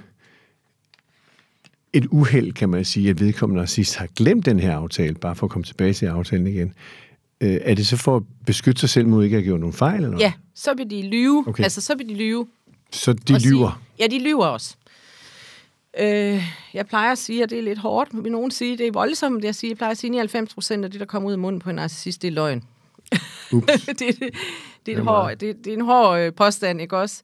et 1.94 2.06
uheld, 2.12 2.54
kan 2.54 2.69
man 2.69 2.86
sige, 2.86 3.10
at 3.10 3.19
vedkommende 3.19 3.60
narcissist 3.60 3.95
har 3.95 4.07
glemt 4.16 4.45
den 4.45 4.60
her 4.60 4.75
aftale, 4.75 5.16
bare 5.16 5.36
for 5.36 5.48
at 5.48 5.51
komme 5.51 5.63
tilbage 5.63 5.94
til 5.94 6.06
aftalen 6.06 6.48
igen, 6.48 6.74
øh, 7.44 7.60
er 7.62 7.75
det 7.75 7.88
så 7.88 7.98
for 7.98 8.16
at 8.16 8.24
beskytte 8.45 8.80
sig 8.80 8.90
selv 8.90 9.07
mod 9.07 9.24
ikke 9.24 9.38
at 9.38 9.44
gjort 9.44 9.60
nogen 9.60 9.74
fejl? 9.74 10.04
Eller 10.04 10.18
Ja, 10.18 10.34
så 10.56 10.74
vil 10.74 10.90
de 10.90 11.01
lyve. 11.01 11.44
Okay. 11.48 11.63
Altså, 11.63 11.81
så 11.81 11.95
vil 11.95 12.10
de 12.10 12.13
lyve. 12.13 12.48
Så 12.92 13.13
de 13.13 13.40
lyver? 13.40 13.81
Sige, 13.98 14.00
ja, 14.00 14.07
de 14.07 14.24
lyver 14.24 14.45
også. 14.45 14.75
Øh, 16.00 16.44
jeg 16.74 16.88
plejer 16.88 17.12
at 17.12 17.18
sige, 17.18 17.44
at 17.44 17.50
det 17.50 17.57
er 17.57 17.62
lidt 17.62 17.80
hårdt, 17.80 18.13
men 18.13 18.31
nogen 18.31 18.51
siger, 18.51 18.74
at 18.74 18.80
det 18.80 18.88
er 18.88 18.92
voldsomt, 18.92 19.44
jeg 19.44 19.56
siger. 19.56 19.72
Jeg 19.72 19.78
plejer 19.78 19.92
at 19.92 19.98
sige, 19.98 20.10
at 20.10 20.12
99 20.12 20.54
procent 20.54 20.86
af 20.86 20.92
det, 20.92 21.00
der 21.00 21.06
kommer 21.06 21.28
ud 21.28 21.34
af 21.34 21.40
munden 21.40 21.62
på 21.62 21.69
en 21.69 21.75
narcissist, 21.75 22.22
det 22.22 22.28
er 22.28 22.31
løgn. 22.31 22.63
det, 23.51 24.00
det, 24.00 24.19
det, 24.86 24.94
er 24.94 24.98
en 24.98 25.04
hård, 25.07 25.38
det, 25.38 25.66
det 25.66 25.74
er 25.74 25.78
en 25.78 25.86
hård 25.86 26.19
øh, 26.19 26.34
påstand, 26.34 26.81
ikke 26.81 26.98
også? 26.98 27.22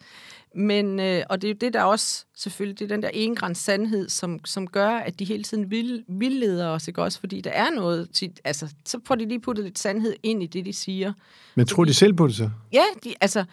Men, 0.55 0.99
øh, 0.99 1.23
og 1.29 1.41
det 1.41 1.47
er 1.47 1.51
jo 1.51 1.57
det, 1.61 1.73
der 1.73 1.83
også 1.83 2.25
selvfølgelig, 2.35 2.79
det 2.79 2.85
er 2.85 2.95
den 2.95 3.03
der 3.03 3.09
engræns 3.13 3.57
sandhed, 3.57 4.09
som, 4.09 4.45
som 4.45 4.67
gør, 4.67 4.89
at 4.89 5.19
de 5.19 5.25
hele 5.25 5.43
tiden 5.43 5.71
vil, 5.71 6.03
vildleder 6.07 6.67
os, 6.67 6.87
ikke 6.87 7.03
også? 7.03 7.19
Fordi 7.19 7.41
der 7.41 7.49
er 7.49 7.69
noget, 7.69 8.09
tit, 8.13 8.39
altså, 8.43 8.67
så 8.85 8.99
får 9.05 9.15
de 9.15 9.25
lige 9.27 9.39
puttet 9.39 9.65
lidt 9.65 9.79
sandhed 9.79 10.13
ind 10.23 10.43
i 10.43 10.45
det, 10.45 10.65
de 10.65 10.73
siger. 10.73 11.13
Men 11.55 11.67
tror 11.67 11.75
fordi, 11.75 11.89
de 11.89 11.93
selv 11.93 12.13
på 12.13 12.27
det 12.27 12.35
så? 12.35 12.49
Ja, 12.73 12.83
de, 13.03 13.13
altså, 13.21 13.45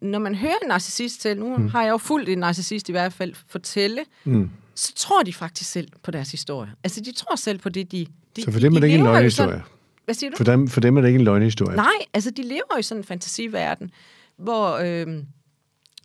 når 0.00 0.18
man 0.18 0.34
hører 0.34 0.54
en 0.62 0.68
narcissist 0.68 1.20
til, 1.20 1.38
nu 1.38 1.56
mm. 1.56 1.68
har 1.68 1.82
jeg 1.82 1.90
jo 1.90 1.98
fuldt 1.98 2.28
en 2.28 2.38
narcissist 2.38 2.88
i 2.88 2.92
hvert 2.92 3.12
fald, 3.12 3.34
fortælle, 3.46 4.00
mm. 4.24 4.50
så 4.74 4.94
tror 4.94 5.22
de 5.22 5.32
faktisk 5.32 5.70
selv 5.70 5.88
på 6.02 6.10
deres 6.10 6.30
historie. 6.30 6.70
Altså, 6.84 7.00
de 7.00 7.12
tror 7.12 7.36
selv 7.36 7.58
på 7.58 7.68
det, 7.68 7.92
de... 7.92 8.06
de 8.36 8.42
så 8.42 8.52
for 8.52 8.60
dem 8.60 8.76
er 8.76 8.80
det 8.80 8.86
ikke 8.86 8.98
en 8.98 9.04
løgnhistorie? 9.04 9.62
Hvad 10.04 10.14
siger 10.14 10.30
du? 10.30 10.36
For 10.36 10.44
dem, 10.44 10.68
for 10.68 10.80
dem 10.80 10.96
er 10.96 11.00
det 11.00 11.08
ikke 11.08 11.18
en 11.18 11.24
løgnhistorie. 11.24 11.76
Nej, 11.76 11.86
altså 12.14 12.30
de 12.30 12.42
lever 12.42 12.78
i 12.78 12.82
sådan 12.82 13.00
en 13.00 13.04
fantasiverden, 13.04 13.90
hvor 14.36 14.76
øh, 14.76 15.22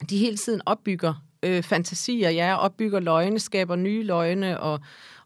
de 0.09 0.17
hele 0.17 0.37
tiden 0.37 0.61
opbygger 0.65 1.25
øh, 1.43 1.63
fantasier, 1.63 2.29
ja, 2.29 2.55
opbygger 2.55 2.99
løgne, 2.99 3.39
skaber 3.39 3.75
nye 3.75 4.03
løgne, 4.03 4.59
og, 4.59 4.79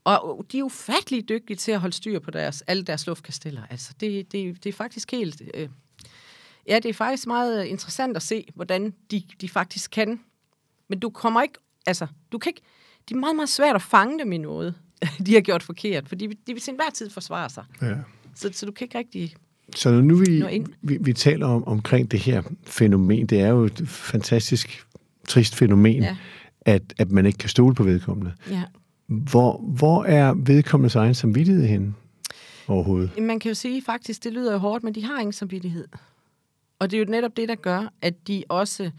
og 0.03 0.45
de 0.51 0.59
er 0.59 0.63
ufattelig 0.63 1.29
dygtige 1.29 1.57
til 1.57 1.71
at 1.71 1.79
holde 1.79 1.95
styr 1.95 2.19
på 2.19 2.31
deres, 2.31 2.61
alle 2.61 2.83
deres 2.83 3.07
luftkasteller. 3.07 3.61
Altså, 3.69 3.93
det, 3.99 4.31
det, 4.31 4.63
det 4.63 4.69
er 4.69 4.73
faktisk 4.73 5.11
helt... 5.11 5.41
Øh, 5.53 5.69
ja, 6.67 6.79
det 6.79 6.89
er 6.89 6.93
faktisk 6.93 7.27
meget 7.27 7.65
interessant 7.65 8.15
at 8.15 8.23
se, 8.23 8.45
hvordan 8.55 8.93
de, 9.11 9.23
de 9.41 9.49
faktisk 9.49 9.91
kan. 9.91 10.19
Men 10.87 10.99
du 10.99 11.09
kommer 11.09 11.41
ikke... 11.41 11.59
Altså, 11.85 12.07
du 12.31 12.37
kan 12.37 12.49
ikke... 12.49 12.61
Det 13.07 13.15
er 13.15 13.19
meget, 13.19 13.35
meget 13.35 13.49
svært 13.49 13.75
at 13.75 13.81
fange 13.81 14.19
dem 14.19 14.31
i 14.31 14.37
noget, 14.37 14.75
de 15.25 15.33
har 15.33 15.41
gjort 15.41 15.63
forkert, 15.63 16.09
fordi 16.09 16.27
de 16.27 16.53
vil 16.53 16.61
til 16.61 16.71
enhver 16.71 16.89
tid 16.89 17.09
forsvare 17.09 17.49
sig. 17.49 17.65
Ja. 17.81 17.95
Så, 18.35 18.49
så 18.53 18.65
du 18.65 18.71
kan 18.71 18.85
ikke 18.85 18.97
rigtig 18.97 19.35
så 19.75 19.91
når 19.91 20.01
nu 20.01 20.15
vi, 20.15 20.43
vi, 20.81 20.97
vi 21.01 21.13
taler 21.13 21.47
om 21.47 21.67
omkring 21.67 22.11
det 22.11 22.19
her 22.19 22.41
fænomen, 22.63 23.25
det 23.25 23.41
er 23.41 23.47
jo 23.47 23.63
et 23.63 23.81
fantastisk 23.87 24.85
trist 25.27 25.55
fænomen, 25.55 26.03
ja. 26.03 26.17
at, 26.61 26.93
at 26.97 27.11
man 27.11 27.25
ikke 27.25 27.37
kan 27.37 27.49
stole 27.49 27.75
på 27.75 27.83
vedkommende. 27.83 28.33
Ja. 28.49 28.63
Hvor, 29.07 29.57
hvor 29.77 30.03
er 30.03 30.33
vedkommendes 30.33 30.95
egen 30.95 31.15
samvittighed 31.15 31.65
henne 31.65 31.93
overhovedet? 32.67 33.19
Man 33.21 33.39
kan 33.39 33.49
jo 33.49 33.55
sige 33.55 33.81
faktisk, 33.81 34.23
det 34.23 34.33
lyder 34.33 34.51
jo 34.51 34.57
hårdt, 34.57 34.83
men 34.83 34.95
de 34.95 35.03
har 35.03 35.19
ingen 35.19 35.33
samvittighed. 35.33 35.87
Og 36.79 36.91
det 36.91 36.97
er 36.97 37.05
jo 37.05 37.11
netop 37.11 37.37
det, 37.37 37.49
der 37.49 37.55
gør, 37.55 37.93
at 38.01 38.27
de 38.27 38.43
også, 38.49 38.91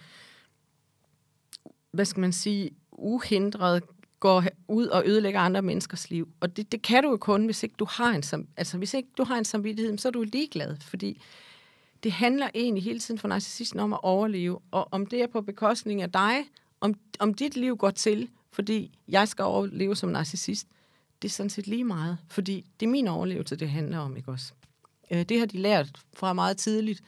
hvad 1.93 2.05
skal 2.05 2.21
man 2.21 2.33
sige, 2.33 2.71
uhindret 2.93 3.83
går 4.21 4.45
ud 4.69 4.87
og 4.87 5.03
ødelægger 5.07 5.41
andre 5.41 5.63
menneskers 5.63 6.11
liv. 6.11 6.29
Og 6.41 6.57
det, 6.57 6.73
det 6.73 6.83
kan 6.83 7.03
du 7.03 7.11
jo 7.11 7.17
kun, 7.17 7.45
hvis 7.45 7.63
ikke 7.63 7.75
du 7.79 7.87
har 7.91 8.11
en, 8.11 8.23
sam, 8.23 8.47
altså, 8.57 8.79
hvis 8.79 8.95
ikke 8.95 9.09
du 9.19 9.25
har 9.25 9.39
en 9.39 9.45
samvittighed, 9.45 9.99
så 9.99 10.09
er 10.09 10.13
du 10.13 10.23
ligeglad, 10.23 10.77
fordi 10.81 11.23
det 12.03 12.13
handler 12.13 12.49
egentlig 12.55 12.83
hele 12.85 13.01
tiden 13.01 13.19
for 13.19 13.29
narcissisten 13.29 13.81
om 13.81 13.93
at 13.93 14.01
overleve, 14.03 14.59
og 14.71 14.89
om 14.91 15.07
det 15.07 15.23
er 15.23 15.27
på 15.27 15.41
bekostning 15.41 16.03
af 16.03 16.13
dig, 16.13 16.37
om, 16.81 16.95
om 17.19 17.35
dit 17.35 17.57
liv 17.57 17.77
går 17.77 17.91
til, 17.91 18.29
fordi 18.53 18.99
jeg 19.09 19.29
skal 19.29 19.43
overleve 19.43 19.97
som 19.97 20.09
narcissist, 20.09 20.67
det 21.23 21.29
er 21.29 21.33
sådan 21.33 21.51
set 21.51 21.67
lige 21.67 21.85
meget, 21.85 22.19
fordi 22.29 22.67
det 22.81 22.87
er 22.87 22.91
min 22.91 23.09
overlevelse, 23.09 23.57
det 23.57 23.71
handler 23.71 23.99
om, 23.99 24.17
ikke 24.17 24.31
også? 24.31 24.53
Øh, 25.11 25.23
det 25.23 25.39
har 25.39 25.47
de 25.47 25.59
lært 25.59 25.89
fra 26.15 26.33
meget 26.33 26.57
tidligt, 26.57 27.03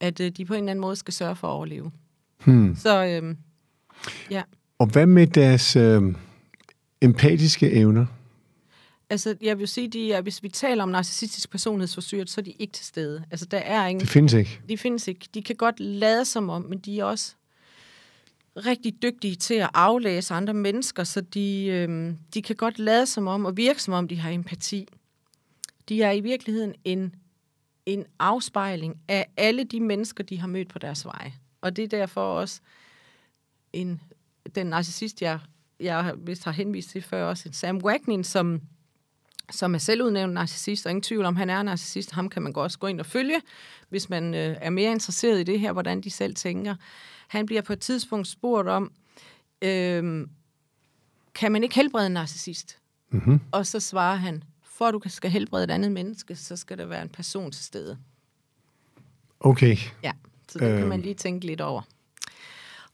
at 0.00 0.20
øh, 0.20 0.30
de 0.30 0.44
på 0.44 0.54
en 0.54 0.58
eller 0.58 0.70
anden 0.70 0.80
måde 0.80 0.96
skal 0.96 1.14
sørge 1.14 1.36
for 1.36 1.48
at 1.48 1.52
overleve. 1.52 1.90
Hmm. 2.44 2.76
Så 2.76 3.04
øh, 3.04 3.36
ja. 4.30 4.42
Og 4.78 4.86
hvad 4.86 5.06
med 5.06 5.26
deres 5.26 5.76
øh, 5.76 6.02
empatiske 7.04 7.70
evner? 7.70 8.06
Altså, 9.10 9.36
jeg 9.40 9.58
vil 9.58 9.68
sige, 9.68 9.88
de 9.88 10.12
er, 10.12 10.20
hvis 10.20 10.42
vi 10.42 10.48
taler 10.48 10.82
om 10.82 10.88
narcissistisk 10.88 11.50
personlighedsforstyrret, 11.50 12.30
så 12.30 12.40
er 12.40 12.42
de 12.42 12.50
ikke 12.50 12.72
til 12.72 12.86
stede. 12.86 13.24
Altså, 13.30 13.46
der 13.46 13.58
er 13.58 13.86
ingen... 13.86 14.00
Det 14.00 14.08
findes 14.08 14.32
ikke. 14.32 14.60
De 14.68 14.78
findes 14.78 15.08
ikke. 15.08 15.28
De 15.34 15.42
kan 15.42 15.56
godt 15.56 15.80
lade 15.80 16.24
som 16.24 16.48
om, 16.48 16.62
men 16.62 16.78
de 16.78 17.00
er 17.00 17.04
også 17.04 17.34
rigtig 18.56 19.02
dygtige 19.02 19.34
til 19.34 19.54
at 19.54 19.70
aflæse 19.74 20.34
andre 20.34 20.54
mennesker, 20.54 21.04
så 21.04 21.20
de, 21.20 21.66
øh, 21.66 22.14
de 22.34 22.42
kan 22.42 22.56
godt 22.56 22.78
lade 22.78 23.06
som 23.06 23.26
om 23.26 23.44
og 23.44 23.56
virke 23.56 23.82
som 23.82 23.94
om, 23.94 24.08
de 24.08 24.16
har 24.16 24.30
empati. 24.30 24.88
De 25.88 26.02
er 26.02 26.12
i 26.12 26.20
virkeligheden 26.20 26.74
en, 26.84 27.14
en 27.86 28.04
afspejling 28.18 28.96
af 29.08 29.26
alle 29.36 29.64
de 29.64 29.80
mennesker, 29.80 30.24
de 30.24 30.40
har 30.40 30.46
mødt 30.46 30.68
på 30.68 30.78
deres 30.78 31.04
vej. 31.04 31.32
Og 31.60 31.76
det 31.76 31.84
er 31.84 31.88
derfor 31.88 32.20
også 32.20 32.60
en, 33.72 34.00
den 34.54 34.66
narcissist, 34.66 35.22
jeg, 35.22 35.38
jeg 35.80 36.14
vist 36.18 36.44
har 36.44 36.52
henvist 36.52 36.90
til 36.90 37.02
før, 37.02 37.24
også 37.24 37.48
Sam 37.52 37.78
Wagnin, 37.78 38.24
som, 38.24 38.60
som 39.50 39.74
er 39.74 39.78
selvudnævnt 39.78 40.32
narcissist, 40.34 40.86
og 40.86 40.90
ingen 40.90 41.02
tvivl 41.02 41.24
om, 41.24 41.36
han 41.36 41.50
er 41.50 41.62
narcissist. 41.62 42.10
Ham 42.10 42.28
kan 42.28 42.42
man 42.42 42.52
godt 42.52 42.64
også 42.64 42.78
gå 42.78 42.86
ind 42.86 43.00
og 43.00 43.06
følge, 43.06 43.40
hvis 43.88 44.10
man 44.10 44.34
øh, 44.34 44.56
er 44.60 44.70
mere 44.70 44.90
interesseret 44.92 45.40
i 45.40 45.42
det 45.42 45.60
her, 45.60 45.72
hvordan 45.72 46.00
de 46.00 46.10
selv 46.10 46.34
tænker. 46.34 46.74
Han 47.28 47.46
bliver 47.46 47.62
på 47.62 47.72
et 47.72 47.80
tidspunkt 47.80 48.28
spurgt 48.28 48.68
om, 48.68 48.92
øh, 49.62 50.26
kan 51.34 51.52
man 51.52 51.62
ikke 51.62 51.74
helbrede 51.74 52.06
en 52.06 52.12
narcissist? 52.12 52.78
Mm-hmm. 53.10 53.40
Og 53.52 53.66
så 53.66 53.80
svarer 53.80 54.16
han, 54.16 54.44
for 54.62 54.84
at 54.84 54.94
du 54.94 55.00
skal 55.06 55.30
helbrede 55.30 55.64
et 55.64 55.70
andet 55.70 55.92
menneske, 55.92 56.36
så 56.36 56.56
skal 56.56 56.78
der 56.78 56.84
være 56.86 57.02
en 57.02 57.08
person 57.08 57.52
til 57.52 57.64
stede. 57.64 57.98
Okay. 59.40 59.76
Ja, 60.02 60.12
så 60.48 60.58
det 60.58 60.64
øh, 60.64 60.70
kan 60.72 60.80
Øhm. 60.80 60.88
man 60.88 61.00
lige 61.00 61.14
tænke 61.14 61.46
lidt 61.46 61.60
over. 61.60 61.82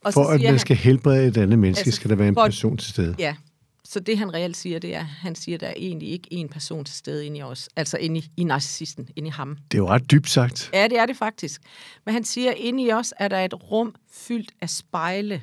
Og 0.05 0.13
For 0.15 0.25
så 0.25 0.29
at 0.31 0.41
man 0.41 0.51
han- 0.51 0.59
skal 0.59 0.77
helbrede 0.77 1.27
et 1.27 1.37
andet 1.37 1.59
menneske, 1.59 1.81
Altså, 1.87 1.97
skal 1.97 2.11
der 2.11 2.17
være 2.17 2.29
en 2.29 2.35
for 2.35 2.41
at- 2.43 2.51
person 2.51 2.77
til 2.77 2.91
stede. 2.91 3.15
Ja, 3.19 3.37
så 3.85 4.01
det 4.01 4.19
han 4.19 4.35
reelt 4.35 4.57
siger, 4.57 4.79
det 4.79 4.95
er, 4.95 5.01
han 5.03 5.35
siger, 5.35 5.59
der 5.59 5.67
er 5.67 5.75
egentlig 5.77 6.09
ikke 6.09 6.29
en 6.31 6.49
person 6.49 6.85
til 6.85 6.95
stede 6.95 7.27
inde 7.27 7.39
i 7.39 7.43
os. 7.43 7.69
Altså 7.77 7.97
inde 7.99 8.21
i, 8.21 8.31
i 8.37 8.45
narcissisten, 8.45 9.09
inde 9.17 9.29
i 9.29 9.31
ham. 9.31 9.57
Det 9.71 9.79
er 9.79 9.83
jo 9.83 9.89
ret 9.89 10.11
dybt 10.11 10.31
sagt. 10.31 10.71
Ja, 10.75 10.85
det 10.89 10.99
er 10.99 11.07
det 11.07 11.17
faktisk. 11.17 11.61
Men 12.05 12.15
han 12.15 12.25
siger, 12.25 12.53
inde 12.53 12.83
i 12.83 12.93
os 12.93 13.15
er 13.19 13.29
der 13.29 13.45
et 13.45 13.71
rum 13.71 13.95
fyldt 14.13 14.53
af 14.61 14.71
spejle. 14.71 15.43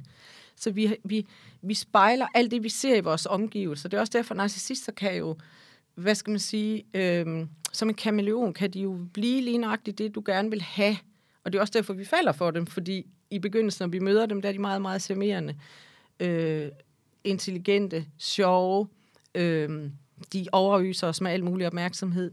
Så 0.56 0.72
vi, 0.72 0.96
vi, 1.06 1.26
vi 1.62 1.74
spejler 1.74 2.28
alt 2.36 2.52
det, 2.52 2.64
vi 2.64 2.70
ser 2.70 2.96
i 2.96 3.00
vores 3.00 3.26
omgivelser. 3.26 3.90
Det 3.90 3.98
er 3.98 4.02
også 4.02 4.14
derfor, 4.16 4.34
at 4.34 4.38
narcissister 4.38 4.92
kan 4.92 5.16
jo, 5.18 5.38
hvad 5.96 6.16
skal 6.16 6.32
man 6.32 6.40
sige, 6.40 6.84
øhm, 6.94 7.50
som 7.74 7.90
en 7.90 7.96
kameleon 7.96 8.54
kan 8.54 8.72
de 8.72 8.80
jo 8.80 9.00
blive 9.14 9.42
lige 9.42 9.58
nøjagtigt 9.58 9.98
det, 9.98 10.16
du 10.16 10.24
gerne 10.26 10.50
vil 10.50 10.62
have. 10.62 10.98
Og 11.46 11.52
det 11.54 11.58
er 11.58 11.62
også 11.62 11.74
derfor, 11.76 11.94
vi 11.94 12.06
falder 12.06 12.32
for 12.32 12.52
dem, 12.52 12.68
fordi 12.68 13.06
i 13.31 13.39
begyndelsen, 13.39 13.84
når 13.84 13.89
vi 13.89 14.00
møder 14.00 14.25
dem, 14.25 14.41
der 14.41 14.50
er 14.50 14.53
de 14.53 14.60
meget, 14.60 14.81
meget 14.81 15.01
charmerende, 15.01 15.55
øh, 16.19 16.67
intelligente, 17.24 18.05
sjove, 18.17 18.88
øh, 19.36 19.89
de 20.34 20.46
overøser 20.51 21.07
os 21.07 21.22
med 21.22 21.31
al 21.31 21.43
mulig 21.43 21.67
opmærksomhed, 21.67 22.31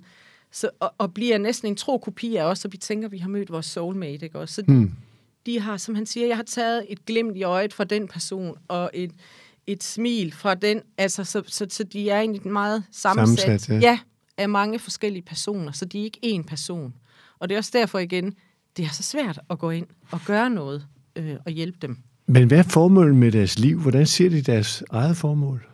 så, 0.52 0.70
og, 0.80 0.94
og 0.98 1.14
bliver 1.14 1.38
næsten 1.38 1.68
en 1.68 1.76
tro 1.76 1.98
kopi 1.98 2.36
af 2.36 2.44
os, 2.44 2.58
så 2.58 2.68
vi 2.68 2.76
tænker, 2.76 3.08
vi 3.08 3.18
har 3.18 3.28
mødt 3.28 3.52
vores 3.52 3.66
soulmate, 3.66 4.26
ikke 4.26 4.38
også? 4.38 4.54
Så 4.54 4.62
de, 4.62 4.66
Hmm. 4.72 4.92
de 5.46 5.60
har, 5.60 5.76
som 5.76 5.94
han 5.94 6.06
siger, 6.06 6.26
jeg 6.26 6.36
har 6.36 6.42
taget 6.42 6.86
et 6.88 7.06
glimt 7.06 7.36
i 7.36 7.42
øjet 7.42 7.72
fra 7.72 7.84
den 7.84 8.08
person, 8.08 8.56
og 8.68 8.90
et, 8.94 9.12
et 9.66 9.82
smil 9.82 10.32
fra 10.32 10.54
den, 10.54 10.82
altså, 10.98 11.24
så, 11.24 11.42
så, 11.46 11.66
så 11.70 11.84
de 11.84 12.10
er 12.10 12.20
egentlig 12.20 12.52
meget 12.52 12.84
sammensat, 12.92 13.40
Sammensat, 13.40 13.82
ja. 13.82 13.88
ja, 13.88 13.98
af 14.36 14.48
mange 14.48 14.78
forskellige 14.78 15.22
personer, 15.22 15.72
så 15.72 15.84
de 15.84 16.00
er 16.00 16.04
ikke 16.04 16.20
én 16.24 16.42
person. 16.42 16.94
Og 17.38 17.48
det 17.48 17.54
er 17.54 17.58
også 17.58 17.70
derfor 17.74 17.98
igen, 17.98 18.34
det 18.76 18.84
er 18.84 18.90
så 18.90 19.02
svært 19.02 19.40
at 19.50 19.58
gå 19.58 19.70
ind 19.70 19.86
og 20.10 20.20
gøre 20.26 20.50
noget 20.50 20.86
øh, 21.16 21.36
og 21.46 21.52
hjælpe 21.52 21.78
dem. 21.82 21.98
Men 22.26 22.48
hvad 22.48 22.58
er 22.58 22.62
formålet 22.62 23.16
med 23.16 23.32
deres 23.32 23.58
liv? 23.58 23.80
Hvordan 23.80 24.06
ser 24.06 24.28
de 24.28 24.42
deres 24.42 24.84
eget 24.90 25.16
formål? 25.16 25.66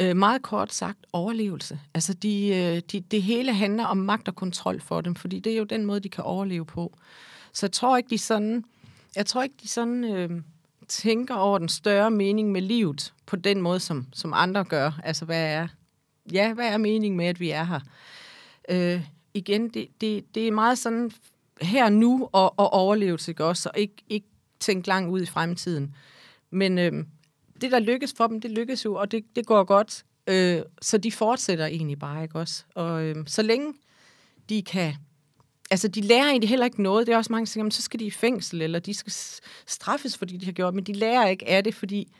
Øh, 0.00 0.16
meget 0.16 0.42
kort 0.42 0.72
sagt, 0.72 0.98
overlevelse. 1.12 1.80
Altså, 1.94 2.14
de, 2.14 2.48
øh, 2.48 2.82
de, 2.92 3.00
det 3.00 3.22
hele 3.22 3.54
handler 3.54 3.84
om 3.84 3.96
magt 3.96 4.28
og 4.28 4.34
kontrol 4.34 4.80
for 4.80 5.00
dem, 5.00 5.14
fordi 5.14 5.40
det 5.40 5.52
er 5.52 5.56
jo 5.56 5.64
den 5.64 5.84
måde, 5.86 6.00
de 6.00 6.08
kan 6.08 6.24
overleve 6.24 6.64
på. 6.64 6.96
Så 7.52 7.66
jeg 7.66 7.72
tror 7.72 7.96
ikke, 7.96 8.10
de 8.10 8.18
sådan, 8.18 8.64
jeg 9.16 9.26
tror 9.26 9.42
ikke, 9.42 9.54
de 9.62 9.68
sådan 9.68 10.04
øh, 10.04 10.30
tænker 10.88 11.34
over 11.34 11.58
den 11.58 11.68
større 11.68 12.10
mening 12.10 12.52
med 12.52 12.60
livet 12.62 13.12
på 13.26 13.36
den 13.36 13.62
måde, 13.62 13.80
som, 13.80 14.06
som 14.12 14.32
andre 14.34 14.64
gør. 14.64 15.00
Altså, 15.04 15.24
hvad 15.24 15.44
er, 15.44 15.68
ja, 16.32 16.54
hvad 16.54 16.68
er 16.68 16.78
meningen 16.78 17.16
med, 17.16 17.26
at 17.26 17.40
vi 17.40 17.50
er 17.50 17.64
her? 17.64 17.80
Øh, 18.68 19.02
igen, 19.34 19.68
det, 19.68 19.88
det, 20.00 20.34
det 20.34 20.48
er 20.48 20.52
meget 20.52 20.78
sådan 20.78 21.12
her 21.62 21.88
nu 21.88 22.28
og, 22.32 22.58
og 22.58 22.72
overlevelse, 22.72 23.30
ikke 23.30 23.44
også? 23.44 23.68
Og 23.68 23.78
ikke, 23.80 23.94
ikke 24.08 24.26
tænke 24.60 24.88
langt 24.88 25.10
ud 25.10 25.22
i 25.22 25.26
fremtiden. 25.26 25.94
Men 26.50 26.78
øh, 26.78 26.92
det, 27.60 27.72
der 27.72 27.78
lykkes 27.78 28.14
for 28.16 28.26
dem, 28.26 28.40
det 28.40 28.50
lykkes 28.50 28.84
jo, 28.84 28.94
og 28.94 29.10
det, 29.10 29.24
det 29.36 29.46
går 29.46 29.64
godt. 29.64 30.04
Øh, 30.26 30.62
så 30.82 30.98
de 30.98 31.12
fortsætter 31.12 31.66
egentlig 31.66 31.98
bare, 31.98 32.22
ikke 32.22 32.38
også? 32.38 32.64
Og 32.74 33.02
øh, 33.02 33.16
så 33.26 33.42
længe 33.42 33.74
de 34.48 34.62
kan... 34.62 34.94
Altså, 35.70 35.88
de 35.88 36.00
lærer 36.00 36.24
egentlig 36.26 36.48
heller 36.48 36.66
ikke 36.66 36.82
noget. 36.82 37.06
Det 37.06 37.12
er 37.12 37.16
også 37.16 37.32
mange, 37.32 37.46
der 37.46 37.50
siger, 37.50 37.60
"Jamen, 37.60 37.70
så 37.70 37.82
skal 37.82 38.00
de 38.00 38.04
i 38.04 38.10
fængsel, 38.10 38.62
eller 38.62 38.78
de 38.78 38.94
skal 38.94 39.12
straffes, 39.66 40.18
fordi 40.18 40.36
de 40.36 40.44
har 40.44 40.52
gjort, 40.52 40.74
men 40.74 40.84
de 40.84 40.92
lærer 40.92 41.26
ikke 41.28 41.48
af 41.48 41.64
det, 41.64 41.74
fordi 41.74 42.12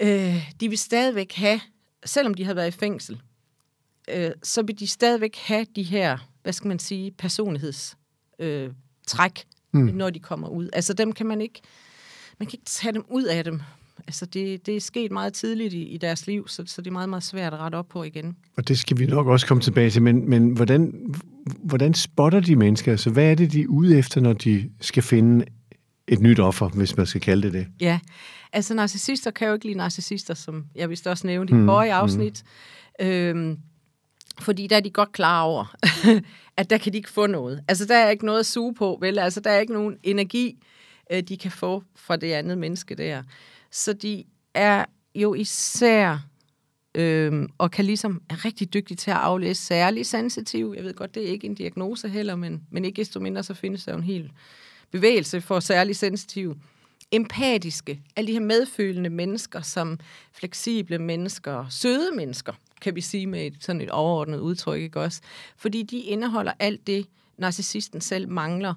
øh, 0.00 0.52
de 0.60 0.68
vil 0.68 0.78
stadigvæk 0.78 1.32
have, 1.32 1.60
selvom 2.04 2.34
de 2.34 2.44
har 2.44 2.54
været 2.54 2.68
i 2.68 2.78
fængsel, 2.78 3.22
øh, 4.08 4.30
så 4.42 4.62
vil 4.62 4.78
de 4.78 4.86
stadigvæk 4.86 5.36
have 5.36 5.66
de 5.76 5.82
her, 5.82 6.18
hvad 6.42 6.52
skal 6.52 6.68
man 6.68 6.78
sige, 6.78 7.10
personligheds 7.10 7.96
øh, 8.40 8.70
træk, 9.06 9.44
mm. 9.72 9.80
når 9.80 10.10
de 10.10 10.18
kommer 10.18 10.48
ud. 10.48 10.68
Altså, 10.72 10.92
dem 10.92 11.12
kan 11.12 11.26
man 11.26 11.40
ikke, 11.40 11.60
man 12.38 12.46
kan 12.46 12.54
ikke 12.54 12.64
tage 12.64 12.92
dem 12.92 13.04
ud 13.08 13.24
af 13.24 13.44
dem. 13.44 13.60
Altså, 14.06 14.26
det, 14.26 14.66
det 14.66 14.76
er 14.76 14.80
sket 14.80 15.12
meget 15.12 15.32
tidligt 15.32 15.74
i, 15.74 15.82
i 15.82 15.98
deres 15.98 16.26
liv, 16.26 16.48
så, 16.48 16.62
så 16.66 16.82
det 16.82 16.86
er 16.86 16.92
meget, 16.92 17.08
meget 17.08 17.22
svært 17.22 17.54
at 17.54 17.58
rette 17.58 17.76
op 17.76 17.88
på 17.88 18.02
igen. 18.02 18.36
Og 18.56 18.68
det 18.68 18.78
skal 18.78 18.98
vi 18.98 19.06
nok 19.06 19.26
også 19.26 19.46
komme 19.46 19.60
tilbage 19.60 19.90
til, 19.90 20.02
men, 20.02 20.30
men 20.30 20.50
hvordan, 20.50 21.14
hvordan 21.64 21.94
spotter 21.94 22.40
de 22.40 22.56
mennesker? 22.56 22.92
Altså, 22.92 23.10
hvad 23.10 23.30
er 23.30 23.34
det, 23.34 23.52
de 23.52 23.62
er 23.62 23.66
ude 23.66 23.98
efter, 23.98 24.20
når 24.20 24.32
de 24.32 24.70
skal 24.80 25.02
finde 25.02 25.44
et 26.08 26.20
nyt 26.20 26.38
offer, 26.38 26.68
hvis 26.68 26.96
man 26.96 27.06
skal 27.06 27.20
kalde 27.20 27.42
det 27.42 27.52
det? 27.52 27.66
Ja, 27.80 28.00
altså 28.52 28.74
narcissister 28.74 29.30
kan 29.30 29.48
jo 29.48 29.54
ikke 29.54 29.66
lide 29.66 29.78
narcissister, 29.78 30.34
som 30.34 30.64
jeg 30.74 30.90
vist 30.90 31.06
også 31.06 31.26
nævnte 31.26 31.54
mm, 31.54 31.64
i 31.64 31.66
forrige 31.66 31.92
afsnit. 31.92 32.42
Mm. 33.00 33.06
Øhm, 33.06 33.58
fordi 34.38 34.66
der 34.66 34.76
er 34.76 34.80
de 34.80 34.90
godt 34.90 35.12
klar 35.12 35.42
over, 35.42 35.74
at 36.56 36.70
der 36.70 36.78
kan 36.78 36.92
de 36.92 36.96
ikke 36.96 37.10
få 37.10 37.26
noget. 37.26 37.64
Altså 37.68 37.84
der 37.84 37.96
er 37.96 38.10
ikke 38.10 38.26
noget 38.26 38.40
at 38.40 38.46
suge 38.46 38.74
på, 38.74 38.98
vel? 39.00 39.18
Altså 39.18 39.40
der 39.40 39.50
er 39.50 39.60
ikke 39.60 39.72
nogen 39.72 39.96
energi, 40.02 40.62
øh, 41.10 41.22
de 41.22 41.36
kan 41.36 41.50
få 41.50 41.82
fra 41.96 42.16
det 42.16 42.32
andet 42.32 42.58
menneske 42.58 42.94
der. 42.94 43.22
Så 43.70 43.92
de 43.92 44.24
er 44.54 44.84
jo 45.14 45.34
især 45.34 46.18
øhm, 46.94 47.48
og 47.58 47.70
kan 47.70 47.84
ligesom 47.84 48.22
er 48.30 48.44
rigtig 48.44 48.74
dygtige 48.74 48.96
til 48.96 49.10
at 49.10 49.16
aflæse 49.16 49.62
særlig 49.62 50.06
sensitiv. 50.06 50.74
Jeg 50.76 50.84
ved 50.84 50.94
godt, 50.94 51.14
det 51.14 51.22
er 51.22 51.30
ikke 51.30 51.46
en 51.46 51.54
diagnose 51.54 52.08
heller, 52.08 52.36
men, 52.36 52.62
men 52.70 52.84
ikke 52.84 52.96
desto 52.96 53.20
mindre, 53.20 53.42
så 53.42 53.54
findes 53.54 53.84
der 53.84 53.92
jo 53.92 53.98
en 53.98 54.04
hel 54.04 54.32
bevægelse 54.90 55.40
for 55.40 55.60
særlig 55.60 55.96
sensitiv. 55.96 56.56
Empatiske, 57.12 58.00
alle 58.16 58.28
de 58.28 58.32
her 58.32 58.40
medfølende 58.40 59.10
mennesker, 59.10 59.60
som 59.60 59.98
fleksible 60.32 60.98
mennesker, 60.98 61.66
søde 61.70 62.10
mennesker, 62.16 62.52
kan 62.80 62.94
vi 62.94 63.00
sige 63.00 63.26
med 63.26 63.46
et, 63.46 63.56
sådan 63.60 63.80
et 63.80 63.90
overordnet 63.90 64.38
udtryk, 64.38 64.80
ikke 64.80 65.00
også? 65.00 65.20
Fordi 65.56 65.82
de 65.82 65.98
indeholder 65.98 66.52
alt 66.58 66.86
det, 66.86 67.06
narcissisten 67.38 68.00
selv 68.00 68.28
mangler, 68.28 68.74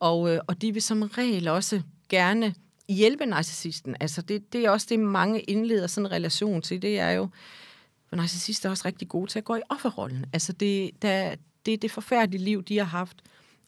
og, 0.00 0.30
øh, 0.30 0.40
og 0.46 0.62
de 0.62 0.72
vil 0.72 0.82
som 0.82 1.02
regel 1.02 1.48
også 1.48 1.82
gerne 2.08 2.54
hjælpe 2.88 3.26
narcissisten. 3.26 3.96
Altså 4.00 4.22
det, 4.22 4.52
det 4.52 4.64
er 4.64 4.70
også 4.70 4.86
det, 4.90 5.00
mange 5.00 5.40
indleder 5.40 5.86
sådan 5.86 6.06
en 6.06 6.12
relation 6.12 6.62
til. 6.62 6.82
Det 6.82 6.98
er 6.98 7.10
jo, 7.10 7.28
for 8.08 8.16
narcissister 8.16 8.68
er 8.68 8.70
også 8.70 8.82
rigtig 8.84 9.08
gode 9.08 9.30
til 9.30 9.38
at 9.38 9.44
gå 9.44 9.56
i 9.56 9.60
offerrollen. 9.68 10.26
Altså 10.32 10.52
det, 10.52 10.90
der, 11.02 11.34
det 11.66 11.74
er 11.74 11.78
det 11.78 11.90
forfærdelige 11.90 12.44
liv, 12.44 12.62
de 12.62 12.78
har 12.78 12.84
haft, 12.84 13.16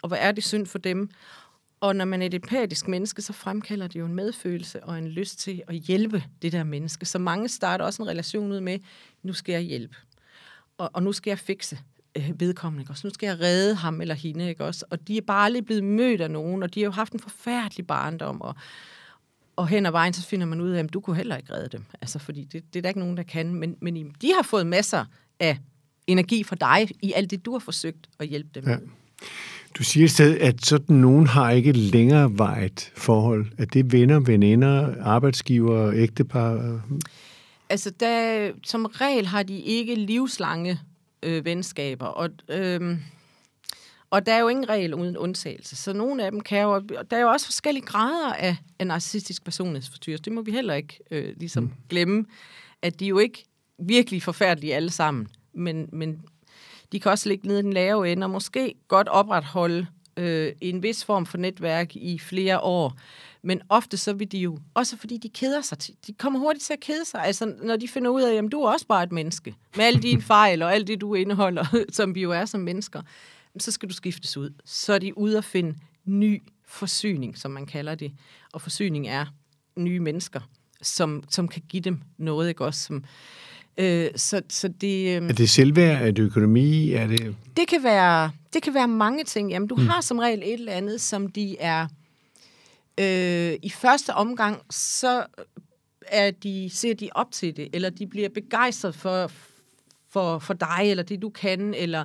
og 0.03 0.09
hvor 0.09 0.17
er 0.17 0.33
det 0.33 0.45
synd 0.45 0.67
for 0.67 0.79
dem. 0.79 1.11
Og 1.83 1.97
når 1.97 2.05
man 2.05 2.23
er 2.23 2.27
et 2.27 2.35
empatisk 2.35 2.89
menneske, 2.89 3.23
så 3.23 3.33
fremkalder 3.33 3.87
det 3.87 4.01
jo 4.01 4.05
en 4.07 4.15
medfølelse 4.15 4.85
og 4.85 4.99
en 4.99 5.09
lyst 5.09 5.39
til 5.39 5.62
at 5.69 5.75
hjælpe 5.75 6.25
det 6.43 6.53
der 6.53 6.65
menneske. 6.65 7.07
Så 7.07 7.19
mange 7.19 7.49
starter 7.49 7.85
også 7.85 8.03
en 8.03 8.09
relation 8.09 8.53
ud 8.53 8.61
med, 8.61 8.79
nu 9.23 9.33
skal 9.33 9.53
jeg 9.53 9.62
hjælpe. 9.62 9.97
Og, 10.79 10.91
og 10.93 11.03
nu 11.03 11.12
skal 11.12 11.31
jeg 11.31 11.39
fikse 11.39 11.79
øh, 12.17 12.41
vedkommende, 12.41 12.83
ikke 12.83 12.93
også? 12.93 13.07
Nu 13.07 13.15
skal 13.15 13.27
jeg 13.27 13.41
redde 13.41 13.75
ham 13.75 14.01
eller 14.01 14.15
hende, 14.15 14.49
ikke 14.49 14.65
også? 14.65 14.85
Og 14.91 15.09
de 15.09 15.17
er 15.17 15.21
bare 15.21 15.45
aldrig 15.45 15.65
blevet 15.65 15.85
mødt 15.85 16.21
af 16.21 16.31
nogen, 16.31 16.62
og 16.62 16.75
de 16.75 16.81
har 16.81 16.85
jo 16.85 16.91
haft 16.91 17.12
en 17.12 17.21
forfærdelig 17.21 17.87
barndom, 17.87 18.41
og, 18.41 18.55
og 19.57 19.69
hen 19.69 19.87
ad 19.87 19.91
vejen, 19.91 20.12
så 20.12 20.23
finder 20.27 20.47
man 20.47 20.61
ud 20.61 20.71
af, 20.71 20.83
at 20.85 20.93
du 20.93 21.01
kunne 21.01 21.17
heller 21.17 21.37
ikke 21.37 21.53
redde 21.55 21.69
dem. 21.69 21.85
Altså, 22.01 22.19
fordi 22.19 22.45
det, 22.45 22.65
det 22.75 22.79
er 22.79 22.83
der 22.83 22.89
ikke 22.89 23.01
nogen, 23.01 23.17
der 23.17 23.23
kan. 23.23 23.55
Men, 23.55 23.77
men 23.81 24.15
de 24.21 24.33
har 24.37 24.43
fået 24.43 24.67
masser 24.67 25.05
af 25.41 25.59
energi 26.07 26.45
fra 26.45 26.57
dig 26.57 26.89
i 27.03 27.12
alt 27.12 27.31
det, 27.31 27.45
du 27.45 27.53
har 27.53 27.59
forsøgt 27.59 28.09
at 28.19 28.27
hjælpe 28.29 28.51
dem 28.55 28.65
Ja. 28.69 28.79
med. 28.79 28.89
Du 29.75 29.83
siger 29.83 30.05
et 30.05 30.11
sted, 30.11 30.38
at 30.38 30.67
sådan 30.67 30.97
nogen 30.97 31.26
har 31.26 31.50
ikke 31.50 31.73
længere 31.73 32.38
vejet 32.38 32.93
forhold. 32.97 33.47
At 33.59 33.73
det 33.73 33.81
er 33.81 33.85
venner, 33.91 34.21
veninder, 34.21 34.95
arbejdsgiver, 35.00 35.93
ægtepar. 35.93 36.81
Altså, 37.71 37.91
der, 37.91 38.50
som 38.64 38.85
regel 38.85 39.26
har 39.26 39.43
de 39.43 39.59
ikke 39.61 39.95
livslange 39.95 40.79
øh, 41.23 41.45
venskaber, 41.45 42.07
og, 42.07 42.31
øh, 42.49 42.99
og 44.11 44.26
der 44.26 44.33
er 44.33 44.41
jo 44.41 44.49
ingen 44.49 44.69
regel 44.69 44.95
uden 44.95 45.17
undtagelse. 45.17 45.76
Så 45.76 45.93
nogle 45.93 46.25
af 46.25 46.31
dem 46.31 46.41
kan 46.41 46.62
jo... 46.62 46.81
Der 47.11 47.17
er 47.17 47.21
jo 47.21 47.29
også 47.29 47.47
forskellige 47.47 47.87
grader 47.87 48.33
af, 48.33 48.57
af 48.79 48.87
narcissistisk 48.87 49.45
personlighedsforstyrrelse. 49.45 50.25
Det 50.25 50.33
må 50.33 50.43
vi 50.43 50.50
heller 50.50 50.75
ikke 50.75 50.99
øh, 51.11 51.35
ligesom 51.37 51.64
mm. 51.64 51.71
glemme, 51.88 52.25
at 52.83 53.00
de 53.00 53.05
er 53.05 53.09
jo 53.09 53.19
ikke 53.19 53.45
virkelig 53.79 54.23
forfærdelige 54.23 54.75
alle 54.75 54.91
sammen. 54.91 55.29
Men, 55.55 55.88
men 55.93 56.23
de 56.92 57.00
kan 57.00 57.11
også 57.11 57.28
ligge 57.28 57.49
nede 57.49 57.58
i 57.58 57.62
den 57.62 57.72
lave 57.72 58.12
ende, 58.12 58.25
og 58.25 58.30
måske 58.30 58.75
godt 58.88 59.08
opretholde 59.08 59.87
øh, 60.16 60.52
en 60.61 60.82
vis 60.82 61.04
form 61.04 61.26
for 61.26 61.38
netværk 61.38 61.96
i 61.96 62.18
flere 62.18 62.61
år. 62.61 62.96
Men 63.42 63.61
ofte 63.68 63.96
så 63.96 64.12
vil 64.12 64.32
de 64.32 64.38
jo, 64.38 64.58
også 64.75 64.96
fordi 64.96 65.16
de 65.16 65.28
keder 65.28 65.61
sig, 65.61 65.78
de 66.06 66.12
kommer 66.12 66.40
hurtigt 66.40 66.64
til 66.64 66.72
at 66.72 66.80
kede 66.80 67.04
sig. 67.04 67.25
Altså 67.25 67.54
når 67.62 67.76
de 67.76 67.88
finder 67.88 68.11
ud 68.11 68.22
af, 68.22 68.34
at 68.34 68.52
du 68.52 68.62
er 68.62 68.72
også 68.72 68.87
bare 68.87 69.02
et 69.02 69.12
menneske, 69.12 69.54
med 69.76 69.84
alle 69.84 70.02
dine 70.02 70.22
fejl 70.32 70.62
og 70.62 70.75
alt 70.75 70.87
det, 70.87 71.00
du 71.00 71.14
indeholder, 71.14 71.64
som 71.92 72.14
vi 72.14 72.22
jo 72.22 72.30
er 72.30 72.44
som 72.44 72.61
mennesker, 72.61 73.02
så 73.58 73.70
skal 73.70 73.88
du 73.88 73.94
skiftes 73.94 74.37
ud. 74.37 74.50
Så 74.64 74.92
er 74.92 74.99
de 74.99 75.18
ude 75.18 75.38
at 75.38 75.44
finde 75.44 75.78
ny 76.04 76.42
forsyning, 76.66 77.38
som 77.38 77.50
man 77.50 77.66
kalder 77.66 77.94
det. 77.94 78.12
Og 78.52 78.62
forsyning 78.62 79.08
er 79.08 79.26
nye 79.76 80.00
mennesker, 80.00 80.40
som, 80.82 81.22
som 81.28 81.49
kan 81.49 81.62
give 81.68 81.80
dem 81.80 82.00
noget, 82.18 82.49
ikke 82.49 82.64
også? 82.64 82.80
Som, 82.80 83.04
øh, 83.79 84.11
så, 84.17 84.43
så 84.49 84.69
det, 84.69 85.23
øh, 85.23 85.29
er 85.29 85.33
det 85.33 85.50
selvværd? 85.50 86.02
Er 86.02 86.11
det 86.11 86.23
økonomi? 86.23 86.93
Er 86.93 87.07
det... 87.07 87.35
Det, 87.57 87.69
kan 87.69 87.83
være, 87.83 88.31
det 88.52 88.62
kan 88.62 88.75
være 88.75 88.88
mange 88.88 89.25
ting. 89.25 89.50
Jamen, 89.50 89.69
du 89.69 89.75
hmm. 89.75 89.87
har 89.87 90.00
som 90.00 90.19
regel 90.19 90.38
et 90.38 90.52
eller 90.52 90.73
andet, 90.73 91.00
som 91.00 91.29
de 91.29 91.57
er... 91.61 91.87
Øh, 93.00 93.59
I 93.62 93.71
første 93.71 94.14
omgang, 94.14 94.62
så 94.71 95.25
er 96.07 96.31
de, 96.31 96.71
ser 96.73 96.95
de 96.95 97.09
op 97.14 97.31
til 97.33 97.57
det, 97.57 97.69
eller 97.73 97.91
de 97.91 98.07
bliver 98.07 98.29
begejstret 98.29 98.95
for, 98.95 99.31
for, 100.11 100.38
for 100.38 100.55
dig, 100.55 100.81
eller 100.83 101.02
det 101.02 101.23
du 101.23 101.31
kan, 101.31 101.75
eller 101.75 102.05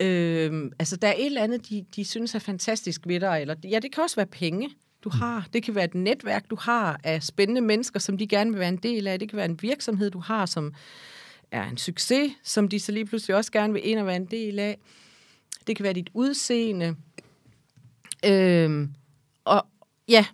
Øh, 0.00 0.70
altså, 0.78 0.96
der 0.96 1.08
er 1.08 1.14
et 1.18 1.26
eller 1.26 1.42
andet, 1.42 1.68
de, 1.68 1.84
de 1.96 2.04
synes 2.04 2.34
er 2.34 2.38
fantastisk 2.38 3.00
ved 3.06 3.20
dig. 3.20 3.38
Eller, 3.40 3.54
ja, 3.64 3.78
det 3.78 3.94
kan 3.94 4.02
også 4.02 4.16
være 4.16 4.26
penge, 4.26 4.70
du 5.06 5.10
har. 5.10 5.46
Det 5.52 5.62
kan 5.62 5.74
være 5.74 5.84
et 5.84 5.94
netværk, 5.94 6.50
du 6.50 6.56
har 6.56 7.00
af 7.04 7.22
spændende 7.22 7.60
mennesker, 7.60 8.00
som 8.00 8.18
de 8.18 8.26
gerne 8.26 8.50
vil 8.50 8.60
være 8.60 8.68
en 8.68 8.76
del 8.76 9.06
af. 9.06 9.18
Det 9.18 9.28
kan 9.28 9.36
være 9.36 9.46
en 9.46 9.62
virksomhed, 9.62 10.10
du 10.10 10.18
har, 10.18 10.46
som 10.46 10.74
er 11.50 11.68
en 11.68 11.76
succes, 11.76 12.32
som 12.42 12.68
de 12.68 12.80
så 12.80 12.92
lige 12.92 13.06
pludselig 13.06 13.36
også 13.36 13.52
gerne 13.52 13.72
vil 13.72 13.88
ind 13.88 13.98
og 13.98 14.06
være 14.06 14.16
en 14.16 14.26
del 14.26 14.58
af. 14.58 14.78
Det 15.66 15.76
kan 15.76 15.84
være 15.84 15.92
dit 15.92 16.10
udseende. 16.14 16.96
Øhm, 18.24 18.94
og 19.44 19.66
ja, 20.08 20.26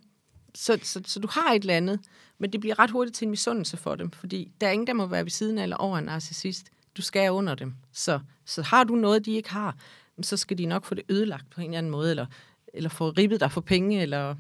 så, 0.55 0.79
så, 0.83 1.03
så 1.05 1.21
du 1.21 1.29
har 1.31 1.53
et 1.53 1.61
eller 1.61 1.77
andet, 1.77 2.01
men 2.39 2.53
det 2.53 2.61
bliver 2.61 2.79
ret 2.79 2.91
hurtigt 2.91 3.17
til 3.17 3.25
en 3.25 3.31
misundelse 3.31 3.77
for 3.77 3.95
dem, 3.95 4.11
fordi 4.11 4.53
der 4.61 4.67
er 4.67 4.71
ingen, 4.71 4.87
der 4.87 4.93
må 4.93 5.07
være 5.07 5.25
ved 5.25 5.31
siden 5.31 5.59
af 5.59 5.63
eller 5.63 5.77
over 5.77 5.99
en 5.99 6.05
narcissist 6.05 6.67
du 6.97 7.03
skal 7.03 7.31
under 7.31 7.55
dem. 7.55 7.75
Så, 7.93 8.21
så 8.45 8.63
har 8.63 8.85
du 8.85 8.95
noget, 8.95 9.27
de 9.27 9.33
ikke 9.33 9.51
har, 9.51 9.77
så 10.23 10.37
skal 10.37 10.59
de 10.59 10.67
nok 10.67 10.85
få 10.85 10.95
det 10.95 11.05
ødelagt 11.09 11.51
på 11.51 11.61
en 11.61 11.67
eller 11.67 11.79
anden 11.79 11.93
måde, 11.93 12.11
eller, 12.11 12.27
eller 12.75 12.91
få 12.91 13.11
ribbet 13.11 13.41
dig 13.41 13.53
for 13.53 13.61
penge, 13.61 14.03
eller 14.03 14.35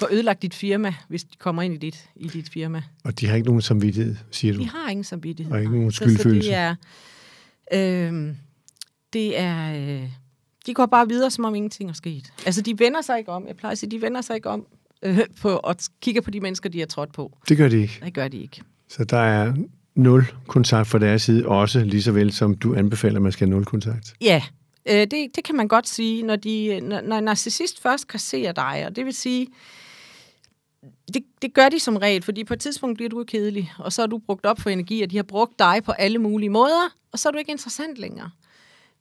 få 0.00 0.06
ødelagt 0.10 0.42
dit 0.42 0.54
firma, 0.54 0.94
hvis 1.08 1.24
de 1.24 1.36
kommer 1.38 1.62
ind 1.62 1.74
i 1.74 1.76
dit, 1.76 2.08
i 2.16 2.28
dit 2.28 2.48
firma. 2.48 2.82
Og 3.04 3.20
de 3.20 3.26
har 3.26 3.36
ikke 3.36 3.46
nogen 3.46 3.62
samvittighed, 3.62 4.16
siger 4.30 4.54
du? 4.54 4.60
De 4.60 4.68
har 4.68 4.90
ingen 4.90 5.04
samvittighed. 5.04 5.52
Og 5.52 5.60
ikke 5.60 5.72
nogen 5.72 5.92
skyldfølelse. 5.92 6.50
Så, 6.50 6.54
så 6.54 6.76
det 7.70 7.78
er, 7.78 8.08
øh, 8.08 8.34
det 9.12 9.38
er, 9.38 9.74
øh, 9.74 10.08
de 10.66 10.74
går 10.74 10.86
bare 10.86 11.08
videre, 11.08 11.30
som 11.30 11.44
om 11.44 11.54
ingenting 11.54 11.90
er 11.90 11.94
sket. 11.94 12.32
Altså, 12.46 12.62
de 12.62 12.78
vender 12.78 13.02
sig 13.02 13.18
ikke 13.18 13.32
om. 13.32 13.46
Jeg 13.46 13.56
plejer 13.56 13.72
at 13.72 13.78
sige, 13.78 13.90
de 13.90 14.02
vender 14.02 14.20
sig 14.20 14.36
ikke 14.36 14.48
om 14.48 14.66
øh, 15.02 15.18
på, 15.40 15.48
og 15.50 15.76
kigger 16.00 16.20
på 16.20 16.30
de 16.30 16.40
mennesker, 16.40 16.68
de 16.68 16.78
har 16.78 16.86
trådt 16.86 17.12
på. 17.12 17.38
Det 17.48 17.56
gør 17.56 17.68
de 17.68 17.80
ikke. 17.80 18.00
Det 18.04 18.14
gør 18.14 18.28
de 18.28 18.38
ikke. 18.38 18.62
Så 18.88 19.04
der 19.04 19.18
er 19.18 19.54
nul 19.94 20.24
kontakt 20.46 20.88
fra 20.88 20.98
deres 20.98 21.22
side, 21.22 21.46
også 21.46 21.84
lige 21.84 22.02
så 22.02 22.12
vel 22.12 22.32
som 22.32 22.54
du 22.54 22.74
anbefaler, 22.74 23.16
at 23.16 23.22
man 23.22 23.32
skal 23.32 23.46
have 23.46 23.54
nul 23.54 23.64
kontakt? 23.64 24.14
Ja, 24.20 24.42
øh, 24.86 24.94
det, 24.94 25.10
det 25.10 25.44
kan 25.44 25.56
man 25.56 25.68
godt 25.68 25.88
sige, 25.88 26.22
når, 26.22 26.36
de, 26.36 26.80
når, 26.80 27.00
når 27.00 27.18
en 27.18 27.24
narcissist 27.24 27.82
først 27.82 28.08
kasserer 28.08 28.52
dig, 28.52 28.84
og 28.86 28.96
det 28.96 29.04
vil 29.04 29.14
sige, 29.14 29.46
det, 31.14 31.24
det 31.42 31.54
gør 31.54 31.68
de 31.68 31.80
som 31.80 31.96
regel, 31.96 32.22
fordi 32.22 32.44
på 32.44 32.54
et 32.54 32.60
tidspunkt 32.60 32.96
bliver 32.96 33.08
du 33.08 33.24
kedelig, 33.24 33.72
og 33.78 33.92
så 33.92 34.02
er 34.02 34.06
du 34.06 34.18
brugt 34.18 34.46
op 34.46 34.60
for 34.60 34.70
energi, 34.70 35.02
og 35.02 35.10
de 35.10 35.16
har 35.16 35.22
brugt 35.22 35.58
dig 35.58 35.82
på 35.84 35.92
alle 35.92 36.18
mulige 36.18 36.50
måder, 36.50 36.96
og 37.12 37.18
så 37.18 37.28
er 37.28 37.32
du 37.32 37.38
ikke 37.38 37.50
interessant 37.50 37.98
længere. 37.98 38.30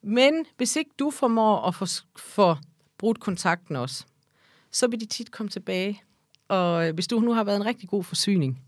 Men 0.02 0.46
hvis 0.58 0.76
ikke 0.76 0.92
du 1.00 1.12
formår 1.12 1.68
at 1.68 1.76
få, 1.76 1.86
få 2.18 2.56
brudt 2.98 3.20
kontakten 3.20 3.76
også, 3.76 4.04
så 4.72 4.88
vil 4.88 5.00
de 5.00 5.06
tit 5.06 5.32
komme 5.32 5.50
tilbage. 5.50 6.04
Og 6.48 6.88
øh, 6.88 6.94
hvis 6.94 7.08
du 7.08 7.20
nu 7.20 7.34
har 7.34 7.44
været 7.44 7.58
en 7.58 7.66
rigtig 7.66 7.90
god 7.90 8.04
forsyning, 8.04 8.62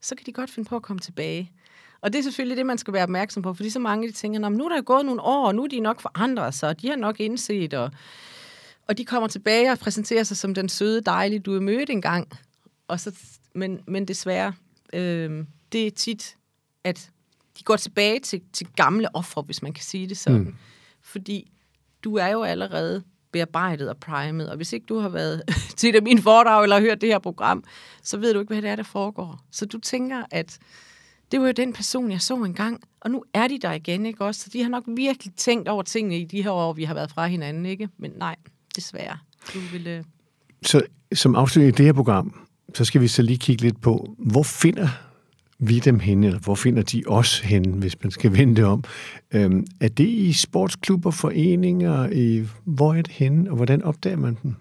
så 0.00 0.14
kan 0.14 0.26
de 0.26 0.32
godt 0.32 0.50
finde 0.50 0.68
på 0.68 0.76
at 0.76 0.82
komme 0.82 1.00
tilbage. 1.00 1.52
Og 2.00 2.12
det 2.12 2.18
er 2.18 2.22
selvfølgelig 2.22 2.56
det, 2.56 2.66
man 2.66 2.78
skal 2.78 2.94
være 2.94 3.02
opmærksom 3.02 3.42
på, 3.42 3.54
fordi 3.54 3.70
så 3.70 3.78
mange 3.78 4.08
de 4.08 4.12
tænker, 4.12 4.48
nu 4.48 4.64
er 4.64 4.68
der 4.68 4.82
gået 4.82 5.06
nogle 5.06 5.22
år, 5.22 5.46
og 5.46 5.54
nu 5.54 5.64
er 5.64 5.68
de 5.68 5.80
nok 5.80 6.00
forandret 6.00 6.54
sig, 6.54 6.68
og 6.68 6.82
de 6.82 6.88
har 6.88 6.96
nok 6.96 7.20
indset, 7.20 7.74
og, 7.74 7.90
og 8.88 8.98
de 8.98 9.04
kommer 9.04 9.28
tilbage 9.28 9.72
og 9.72 9.78
præsenterer 9.78 10.22
sig 10.22 10.36
som 10.36 10.54
den 10.54 10.68
søde, 10.68 11.00
dejlige, 11.00 11.38
du 11.38 11.56
er 11.56 11.60
mødt 11.60 11.90
engang. 11.90 12.28
Og 12.90 13.00
så, 13.00 13.12
men, 13.54 13.80
men 13.86 14.08
desværre, 14.08 14.52
øh, 14.92 15.44
det 15.72 15.86
er 15.86 15.90
tit, 15.90 16.36
at 16.84 17.10
de 17.58 17.64
går 17.64 17.76
tilbage 17.76 18.20
til, 18.20 18.42
til 18.52 18.66
gamle 18.76 19.16
ofre, 19.16 19.42
hvis 19.42 19.62
man 19.62 19.72
kan 19.72 19.84
sige 19.84 20.08
det 20.08 20.18
sådan. 20.18 20.40
Mm. 20.40 20.54
Fordi 21.02 21.52
du 22.04 22.16
er 22.16 22.28
jo 22.28 22.42
allerede 22.42 23.02
bearbejdet 23.32 23.88
og 23.88 23.96
primet, 23.96 24.50
og 24.50 24.56
hvis 24.56 24.72
ikke 24.72 24.86
du 24.86 24.98
har 24.98 25.08
været 25.08 25.42
til 25.76 25.94
det 25.94 26.02
min 26.02 26.22
foredrag 26.22 26.62
eller 26.62 26.80
hørt 26.80 27.00
det 27.00 27.08
her 27.08 27.18
program, 27.18 27.64
så 28.02 28.18
ved 28.18 28.34
du 28.34 28.40
ikke, 28.40 28.52
hvad 28.52 28.62
det 28.62 28.70
er, 28.70 28.76
der 28.76 28.82
foregår. 28.82 29.40
Så 29.50 29.66
du 29.66 29.78
tænker, 29.78 30.24
at 30.30 30.58
det 31.32 31.40
var 31.40 31.46
jo 31.46 31.52
den 31.52 31.72
person, 31.72 32.10
jeg 32.10 32.20
så 32.20 32.34
engang, 32.34 32.80
og 33.00 33.10
nu 33.10 33.24
er 33.34 33.48
de 33.48 33.58
der 33.58 33.72
igen, 33.72 34.06
ikke 34.06 34.24
også? 34.24 34.40
Så 34.40 34.50
de 34.52 34.62
har 34.62 34.68
nok 34.68 34.84
virkelig 34.86 35.34
tænkt 35.34 35.68
over 35.68 35.82
tingene 35.82 36.18
i 36.18 36.24
de 36.24 36.42
her 36.42 36.50
år, 36.50 36.72
vi 36.72 36.84
har 36.84 36.94
været 36.94 37.10
fra 37.10 37.26
hinanden, 37.26 37.66
ikke? 37.66 37.88
Men 37.98 38.10
nej, 38.16 38.36
desværre. 38.76 39.18
Du 39.54 39.58
ville... 39.72 39.90
Øh, 39.90 40.04
så 40.62 40.82
som 41.14 41.34
afslutning 41.34 41.74
i 41.74 41.76
det 41.76 41.86
her 41.86 41.92
program, 41.92 42.46
så 42.74 42.84
skal 42.84 43.00
vi 43.00 43.08
så 43.08 43.22
lige 43.22 43.38
kigge 43.38 43.62
lidt 43.62 43.80
på, 43.80 44.14
hvor 44.18 44.42
finder 44.42 44.88
vi 45.58 45.78
dem 45.78 45.98
henne, 45.98 46.26
eller 46.26 46.40
hvor 46.40 46.54
finder 46.54 46.82
de 46.82 47.02
os 47.06 47.40
henne, 47.40 47.72
hvis 47.72 48.02
man 48.02 48.10
skal 48.10 48.32
vende 48.38 48.56
det 48.56 48.64
om? 48.64 48.84
Øhm, 49.32 49.66
er 49.80 49.88
det 49.88 50.08
i 50.08 50.32
sportsklubber, 50.32 51.10
foreninger? 51.10 52.08
I, 52.12 52.46
hvor 52.64 52.94
er 52.94 53.02
det 53.02 53.12
henne, 53.12 53.50
og 53.50 53.56
hvordan 53.56 53.82
opdager 53.82 54.16
man 54.16 54.36
dem? 54.42 54.54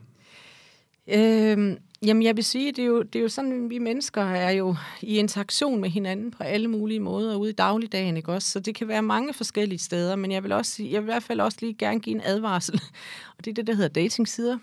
Øhm, 1.07 1.77
Jamen, 2.05 2.23
jeg 2.23 2.35
vil 2.35 2.43
sige, 2.43 2.71
det 2.71 2.79
er, 2.79 2.85
jo, 2.85 3.01
det 3.01 3.19
er 3.19 3.23
jo 3.23 3.29
sådan, 3.29 3.69
vi 3.69 3.77
mennesker 3.77 4.21
er 4.21 4.51
jo 4.51 4.75
i 5.01 5.17
interaktion 5.17 5.81
med 5.81 5.89
hinanden 5.89 6.31
på 6.31 6.43
alle 6.43 6.67
mulige 6.67 6.99
måder 6.99 7.35
ude 7.35 7.49
i 7.49 7.53
dagligdagen, 7.53 8.17
ikke 8.17 8.31
også? 8.31 8.51
Så 8.51 8.59
det 8.59 8.75
kan 8.75 8.87
være 8.87 9.01
mange 9.01 9.33
forskellige 9.33 9.79
steder, 9.79 10.15
men 10.15 10.31
jeg 10.31 10.43
vil, 10.43 10.51
også 10.51 10.71
sige, 10.71 10.91
jeg 10.91 11.01
vil 11.01 11.05
i 11.05 11.11
hvert 11.11 11.23
fald 11.23 11.39
også 11.39 11.57
lige 11.61 11.73
gerne 11.73 11.99
give 11.99 12.15
en 12.15 12.21
advarsel, 12.25 12.81
og 13.37 13.45
det 13.45 13.51
er 13.51 13.55
det, 13.55 13.67
der 13.67 13.73
hedder 13.73 13.89
datingsider. 13.89 14.57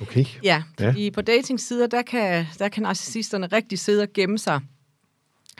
Okay. 0.00 0.24
Ja, 0.42 0.62
fordi 0.78 1.04
ja. 1.04 1.10
på 1.10 1.20
datingsider, 1.20 1.86
der 1.86 2.02
kan, 2.02 2.46
der 2.58 2.68
kan 2.68 2.82
narcissisterne 2.82 3.46
rigtig 3.46 3.78
sidde 3.78 4.02
og 4.02 4.08
gemme 4.14 4.38
sig 4.38 4.60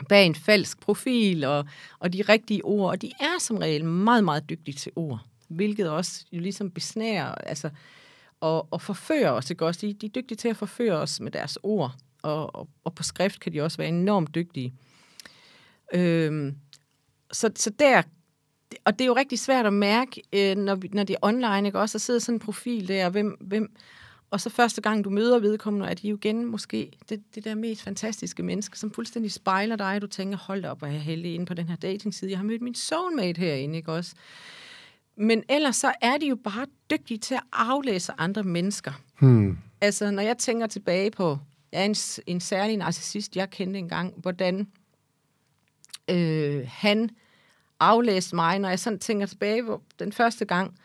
bag 0.09 0.25
en 0.25 0.35
falsk 0.35 0.79
profil 0.79 1.43
og, 1.43 1.65
og 1.99 2.13
de 2.13 2.21
rigtige 2.21 2.65
ord, 2.65 2.89
og 2.89 3.01
de 3.01 3.11
er 3.19 3.39
som 3.39 3.57
regel 3.57 3.85
meget, 3.85 4.23
meget 4.23 4.49
dygtige 4.49 4.75
til 4.75 4.91
ord, 4.95 5.19
hvilket 5.47 5.89
også 5.89 6.25
jo 6.31 6.39
ligesom 6.39 6.71
besnærer, 6.71 7.35
altså 7.35 7.69
og, 8.39 8.67
og 8.71 8.81
forføre 8.81 9.31
os, 9.31 9.49
ikke 9.49 9.65
også? 9.65 9.87
De, 9.87 9.93
de 9.93 10.05
er 10.05 10.09
dygtige 10.09 10.37
til 10.37 10.47
at 10.47 10.57
forføre 10.57 10.93
os 10.93 11.19
med 11.19 11.31
deres 11.31 11.57
ord, 11.63 11.95
og, 12.21 12.55
og, 12.55 12.67
og 12.83 12.95
på 12.95 13.03
skrift 13.03 13.39
kan 13.39 13.53
de 13.53 13.61
også 13.61 13.77
være 13.77 13.87
enormt 13.87 14.35
dygtige. 14.35 14.73
Øhm, 15.93 16.55
så, 17.31 17.49
så 17.55 17.69
der, 17.79 18.01
og 18.85 18.93
det 18.93 19.01
er 19.01 19.07
jo 19.07 19.15
rigtig 19.15 19.39
svært 19.39 19.65
at 19.65 19.73
mærke, 19.73 20.21
øh, 20.33 20.55
når, 20.55 20.79
når 20.93 21.03
det 21.03 21.13
er 21.13 21.17
online, 21.27 21.65
ikke 21.65 21.79
også? 21.79 21.97
Der 21.97 21.99
sidder 21.99 22.19
sådan 22.19 22.35
en 22.35 22.39
profil 22.39 22.87
der, 22.87 23.09
hvem, 23.09 23.37
hvem, 23.41 23.75
og 24.31 24.41
så 24.41 24.49
første 24.49 24.81
gang, 24.81 25.03
du 25.03 25.09
møder 25.09 25.39
vedkommende, 25.39 25.87
er 25.87 25.93
de 25.93 26.09
jo 26.09 26.15
igen 26.15 26.45
måske 26.45 26.91
det, 27.09 27.23
det 27.35 27.43
der 27.43 27.55
mest 27.55 27.83
fantastiske 27.83 28.43
menneske, 28.43 28.79
som 28.79 28.91
fuldstændig 28.91 29.31
spejler 29.31 29.75
dig, 29.75 29.95
og 29.95 30.01
du 30.01 30.07
tænker, 30.07 30.37
hold 30.37 30.65
op, 30.65 30.77
hvor 30.77 30.87
er 30.87 30.91
jeg 30.91 31.01
heldig 31.01 31.33
inde 31.33 31.45
på 31.45 31.53
den 31.53 31.69
her 31.69 31.75
datingside. 31.75 32.31
Jeg 32.31 32.39
har 32.39 32.45
mødt 32.45 32.61
min 32.61 32.75
soulmate 32.75 33.39
herinde, 33.39 33.77
ikke 33.77 33.91
også? 33.91 34.15
Men 35.15 35.43
ellers 35.49 35.75
så 35.75 35.93
er 36.01 36.17
de 36.17 36.27
jo 36.27 36.35
bare 36.35 36.65
dygtige 36.91 37.17
til 37.17 37.35
at 37.35 37.43
aflæse 37.53 38.13
andre 38.17 38.43
mennesker. 38.43 38.91
Hmm. 39.19 39.57
Altså, 39.81 40.11
når 40.11 40.21
jeg 40.21 40.37
tænker 40.37 40.67
tilbage 40.67 41.11
på, 41.11 41.37
er 41.71 41.85
en, 41.85 41.95
en 42.27 42.39
særlig 42.39 42.77
narcissist, 42.77 43.35
jeg 43.35 43.49
kendte 43.49 43.79
engang, 43.79 44.13
hvordan 44.17 44.67
øh, 46.09 46.67
han 46.67 47.09
aflæste 47.79 48.35
mig, 48.35 48.59
når 48.59 48.69
jeg 48.69 48.79
sådan 48.79 48.99
tænker 48.99 49.25
tilbage 49.25 49.63
på 49.65 49.81
den 49.99 50.11
første 50.11 50.45
gang, 50.45 50.75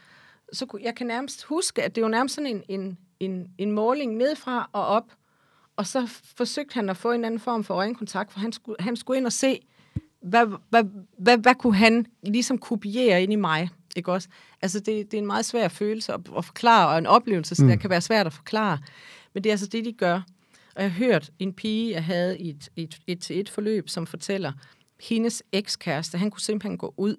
så 0.53 0.67
kunne, 0.67 0.83
jeg 0.85 0.95
kan 0.95 1.07
nærmest 1.07 1.45
huske, 1.45 1.83
at 1.83 1.95
det 1.95 2.03
var 2.03 2.09
nærmest 2.09 2.35
sådan 2.35 2.51
en, 2.51 2.63
en, 2.69 2.99
en, 3.21 3.51
en 3.59 3.73
måling 3.73 4.17
nedfra 4.17 4.71
og 4.73 4.87
op, 4.87 5.13
og 5.77 5.87
så 5.87 6.07
forsøgte 6.37 6.75
han 6.75 6.89
at 6.89 6.97
få 6.97 7.13
en 7.13 7.25
anden 7.25 7.41
form 7.41 7.65
for 7.65 7.75
øjenkontakt, 7.75 8.33
for 8.33 8.41
han 8.41 8.53
skulle, 8.53 8.77
han 8.81 8.97
skulle 8.97 9.19
ind 9.19 9.27
og 9.27 9.33
se, 9.33 9.61
hvad, 10.23 10.47
hvad, 10.71 10.85
hvad, 11.19 11.39
hvad 11.39 11.55
kunne 11.55 11.77
han 11.77 12.07
ligesom 12.23 12.59
kopiere 12.59 13.23
ind 13.23 13.33
i 13.33 13.37
mig. 13.37 13.69
Ikke 13.97 14.13
også? 14.13 14.29
Altså, 14.63 14.81
det, 14.81 15.11
det 15.11 15.15
er 15.15 15.19
en 15.19 15.27
meget 15.27 15.45
svær 15.45 15.69
følelse 15.69 16.13
at, 16.13 16.21
at 16.37 16.45
forklare, 16.45 16.89
og 16.89 16.99
en 16.99 17.07
oplevelse, 17.07 17.55
så 17.55 17.63
mm. 17.63 17.69
der 17.69 17.77
kan 17.77 17.91
være 17.91 18.01
svært 18.01 18.27
at 18.27 18.33
forklare. 18.33 18.79
Men 19.35 19.45
det 19.45 19.51
er 19.51 19.53
altså 19.53 19.67
det, 19.67 19.85
de 19.85 19.93
gør. 19.93 20.21
Og 20.77 20.83
jeg 20.83 20.93
har 20.93 20.99
hørt 20.99 21.31
en 21.39 21.53
pige, 21.53 21.93
jeg 21.93 22.05
havde 22.05 22.39
i 22.39 22.51
et, 22.51 22.69
et, 22.77 22.99
et, 23.07 23.31
et 23.31 23.49
forløb, 23.49 23.89
som 23.89 24.07
fortæller, 24.07 24.53
hendes 25.01 25.43
ekskæreste, 25.53 26.19
han 26.19 26.31
kunne 26.31 26.41
simpelthen 26.41 26.79
gå 26.79 26.95
ud 26.97 27.17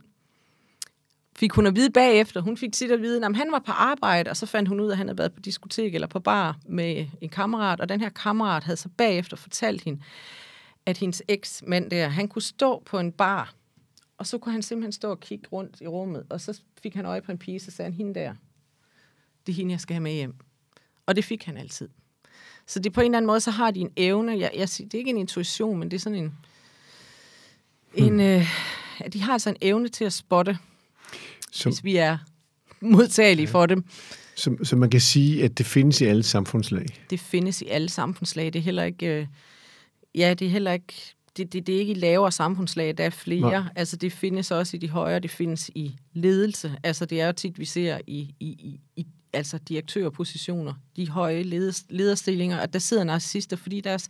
fik 1.40 1.52
hun 1.52 1.68
at 1.68 1.76
vide 1.76 1.90
bagefter. 1.90 2.42
Hun 2.42 2.58
fik 2.58 2.74
tit 2.74 2.92
at 2.92 3.02
vide, 3.02 3.26
at 3.26 3.36
han 3.36 3.52
var 3.52 3.60
på 3.60 3.72
arbejde, 3.72 4.30
og 4.30 4.38
så 4.38 4.46
fandt 4.46 4.70
hun 4.70 4.80
ud 4.80 4.88
af, 4.88 4.92
at 4.92 4.98
han 4.98 5.08
havde 5.08 5.18
været 5.18 5.34
på 5.34 5.40
diskotek 5.40 5.96
eller 5.96 6.08
på 6.08 6.20
bar 6.20 6.58
med 6.66 7.08
en 7.22 7.30
kammerat, 7.30 7.82
og 7.82 7.90
den 7.90 8.02
her 8.02 8.10
kammerat 8.10 8.64
havde 8.64 8.78
så 8.78 8.90
bagefter 8.90 9.38
fortalt 9.38 9.84
hende, 9.84 10.02
at 10.86 10.98
hendes 10.98 11.24
eksmand 11.28 11.90
der, 11.90 12.08
han 12.08 12.28
kunne 12.28 12.42
stå 12.42 12.84
på 12.86 13.00
en 13.00 13.12
bar, 13.12 13.54
og 14.18 14.28
så 14.28 14.38
kunne 14.38 14.52
han 14.52 14.62
simpelthen 14.62 14.92
stå 14.92 15.10
og 15.10 15.20
kigge 15.20 15.48
rundt 15.52 15.82
i 15.82 15.88
rummet, 15.88 16.26
og 16.30 16.42
så 16.42 16.62
fik 16.84 16.96
han 16.96 17.06
øje 17.06 17.22
på 17.22 17.32
en 17.32 17.38
pige, 17.38 17.60
så 17.60 17.72
sagde 17.72 17.92
han, 17.92 17.98
hende 17.98 18.20
der, 18.20 18.34
det 19.46 19.52
er 19.52 19.56
hende, 19.56 19.72
jeg 19.72 19.80
skal 19.80 19.94
have 19.94 20.04
med 20.04 20.14
hjem. 20.14 20.36
Og 21.06 21.16
det 21.16 21.26
fik 21.26 21.44
han 21.44 21.58
altid. 21.58 21.90
Så 22.66 22.80
det 22.80 22.94
på 22.94 23.02
en 23.02 23.06
eller 23.06 23.18
anden 23.18 23.28
måde, 23.28 23.40
så 23.40 23.52
har 23.52 23.72
de 23.72 23.80
en 23.80 23.92
evne, 23.98 24.40
jeg, 24.40 24.52
jeg 24.56 24.70
siger, 24.70 24.90
det 24.90 24.98
er 24.98 25.00
ikke 25.00 25.12
en 25.12 25.18
intuition, 25.18 25.80
men 25.80 25.92
det 25.92 25.98
er 25.98 26.02
sådan 26.02 26.18
en, 26.18 26.36
en 27.94 28.10
hmm. 28.10 28.20
øh, 28.20 28.46
de 29.14 29.22
har 29.22 29.34
altså 29.34 29.50
en 29.50 29.58
evne 29.62 29.88
til 29.88 30.06
at 30.06 30.14
spotte, 30.14 30.58
som, 31.52 31.72
hvis 31.72 31.84
vi 31.84 31.96
er 31.96 32.18
modtagelige 32.82 33.46
ja. 33.46 33.52
for 33.52 33.66
dem. 33.66 33.84
Så, 34.36 34.58
så 34.64 34.76
man 34.76 34.90
kan 34.90 35.02
sige, 35.02 35.44
at 35.44 35.58
det 35.58 35.66
findes 35.66 36.02
i 36.02 36.06
alle 36.06 36.24
samfundslag? 36.24 36.86
Det 37.10 37.20
findes 37.20 37.62
i 37.62 37.68
alle 37.68 37.90
samfundslag. 37.90 38.46
Det 38.46 38.60
er 38.60 38.64
heller 38.64 38.84
ikke... 38.84 39.08
Øh, 39.08 39.28
ja, 40.16 40.34
det 40.34 40.46
er 40.46 40.52
heller 40.52 40.72
ikke... 40.72 40.94
Det, 41.38 41.54
det, 41.54 41.68
det 41.68 41.76
er 41.76 41.80
ikke 41.80 41.92
i 41.92 41.96
lavere 41.96 42.32
samfundslag, 42.32 42.98
der 42.98 43.04
er 43.04 43.10
flere. 43.10 43.42
Nej. 43.42 43.64
Altså, 43.76 43.98
det 43.98 44.14
findes 44.14 44.52
også 44.52 44.78
i 44.78 44.80
de 44.80 44.90
højere, 44.90 45.20
det 45.20 45.32
findes 45.32 45.72
i 45.76 45.96
ledelse. 46.14 46.76
Altså, 46.84 47.06
det 47.06 47.22
er 47.22 47.26
jo 47.26 47.32
tit, 47.32 47.60
vi 47.60 47.66
ser 47.66 48.00
i, 48.08 48.36
i, 48.40 48.48
i, 48.48 48.80
i 48.96 49.08
altså 49.34 49.58
direktørpositioner, 49.58 50.74
de 50.96 51.10
høje 51.10 51.44
leders, 51.44 51.86
lederstillinger, 51.90 52.58
at 52.58 52.74
der 52.74 52.80
sidder 52.80 53.04
narcissister, 53.04 53.58
fordi 53.58 53.82
deres, 53.82 54.08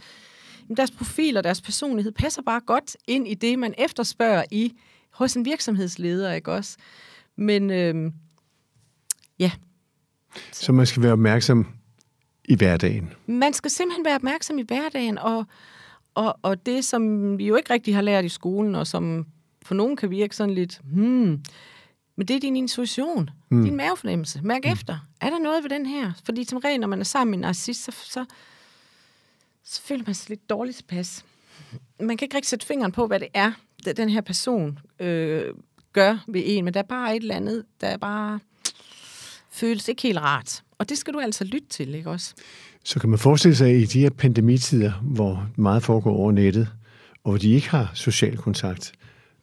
deres 0.77 0.91
profil 0.91 1.37
og 1.37 1.43
deres 1.43 1.61
personlighed 1.61 2.11
passer 2.11 2.41
bare 2.41 2.61
godt 2.65 2.97
ind 3.07 3.27
i 3.27 3.33
det, 3.33 3.59
man 3.59 3.73
efterspørger 3.77 4.43
i 4.51 4.73
hos 5.09 5.33
en 5.33 5.45
virksomhedsleder, 5.45 6.33
ikke 6.33 6.51
også? 6.51 6.77
Men 7.37 7.69
øh, 7.69 8.11
ja. 9.39 9.51
Så 10.51 10.71
man 10.71 10.85
skal 10.85 11.03
være 11.03 11.11
opmærksom 11.11 11.67
i 12.45 12.55
hverdagen? 12.55 13.13
Man 13.25 13.53
skal 13.53 13.71
simpelthen 13.71 14.05
være 14.05 14.15
opmærksom 14.15 14.59
i 14.59 14.63
hverdagen, 14.63 15.17
og, 15.17 15.45
og, 16.13 16.39
og 16.41 16.65
det, 16.65 16.85
som 16.85 17.37
vi 17.37 17.47
jo 17.47 17.55
ikke 17.55 17.73
rigtig 17.73 17.95
har 17.95 18.01
lært 18.01 18.25
i 18.25 18.29
skolen, 18.29 18.75
og 18.75 18.87
som 18.87 19.25
for 19.61 19.75
nogen 19.75 19.95
kan 19.95 20.09
virke 20.09 20.35
sådan 20.35 20.53
lidt, 20.53 20.81
hmm, 20.83 21.43
men 22.15 22.27
det 22.27 22.35
er 22.35 22.39
din 22.39 22.55
intuition, 22.55 23.29
mm. 23.49 23.63
din 23.63 23.75
mavefornemmelse. 23.75 24.41
Mærk 24.43 24.61
mm. 24.65 24.71
efter. 24.71 24.97
Er 25.21 25.29
der 25.29 25.39
noget 25.39 25.63
ved 25.63 25.69
den 25.69 25.85
her? 25.85 26.11
Fordi 26.25 26.43
som 26.43 26.57
regel, 26.57 26.79
når 26.79 26.87
man 26.87 26.99
er 26.99 27.03
sammen 27.03 27.31
med 27.31 27.37
en 27.37 27.41
narcissist, 27.41 27.83
så, 27.83 27.91
så, 27.91 28.25
så 29.63 29.81
føler 29.81 30.03
man 30.05 30.15
sig 30.15 30.29
lidt 30.29 30.49
dårligt 30.49 30.77
tilpas. 30.77 31.25
Man 31.99 32.17
kan 32.17 32.25
ikke 32.25 32.35
rigtig 32.35 32.49
sætte 32.49 32.65
fingeren 32.65 32.91
på, 32.91 33.07
hvad 33.07 33.19
det 33.19 33.27
er, 33.33 33.51
den 33.97 34.09
her 34.09 34.21
person 34.21 34.79
øh, 34.99 35.53
gør 35.97 36.23
ved 36.27 36.41
en, 36.45 36.65
men 36.65 36.73
der 36.73 36.79
er 36.79 36.83
bare 36.83 37.15
et 37.15 37.21
eller 37.21 37.35
andet, 37.35 37.63
der 37.81 37.97
bare 37.97 38.39
føles 39.51 39.87
ikke 39.87 40.01
helt 40.01 40.19
rart. 40.19 40.61
Og 40.79 40.89
det 40.89 40.97
skal 40.97 41.13
du 41.13 41.19
altså 41.19 41.43
lytte 41.43 41.67
til, 41.69 41.95
ikke 41.95 42.09
også? 42.09 42.33
Så 42.83 42.99
kan 42.99 43.09
man 43.09 43.19
forestille 43.19 43.55
sig, 43.55 43.69
at 43.69 43.75
i 43.75 43.85
de 43.85 43.99
her 43.99 44.09
pandemitider, 44.09 44.91
hvor 45.01 45.49
meget 45.55 45.83
foregår 45.83 46.11
over 46.11 46.31
nettet, 46.31 46.67
og 47.23 47.31
hvor 47.31 47.37
de 47.37 47.51
ikke 47.51 47.69
har 47.69 47.91
social 47.93 48.37
kontakt, 48.37 48.91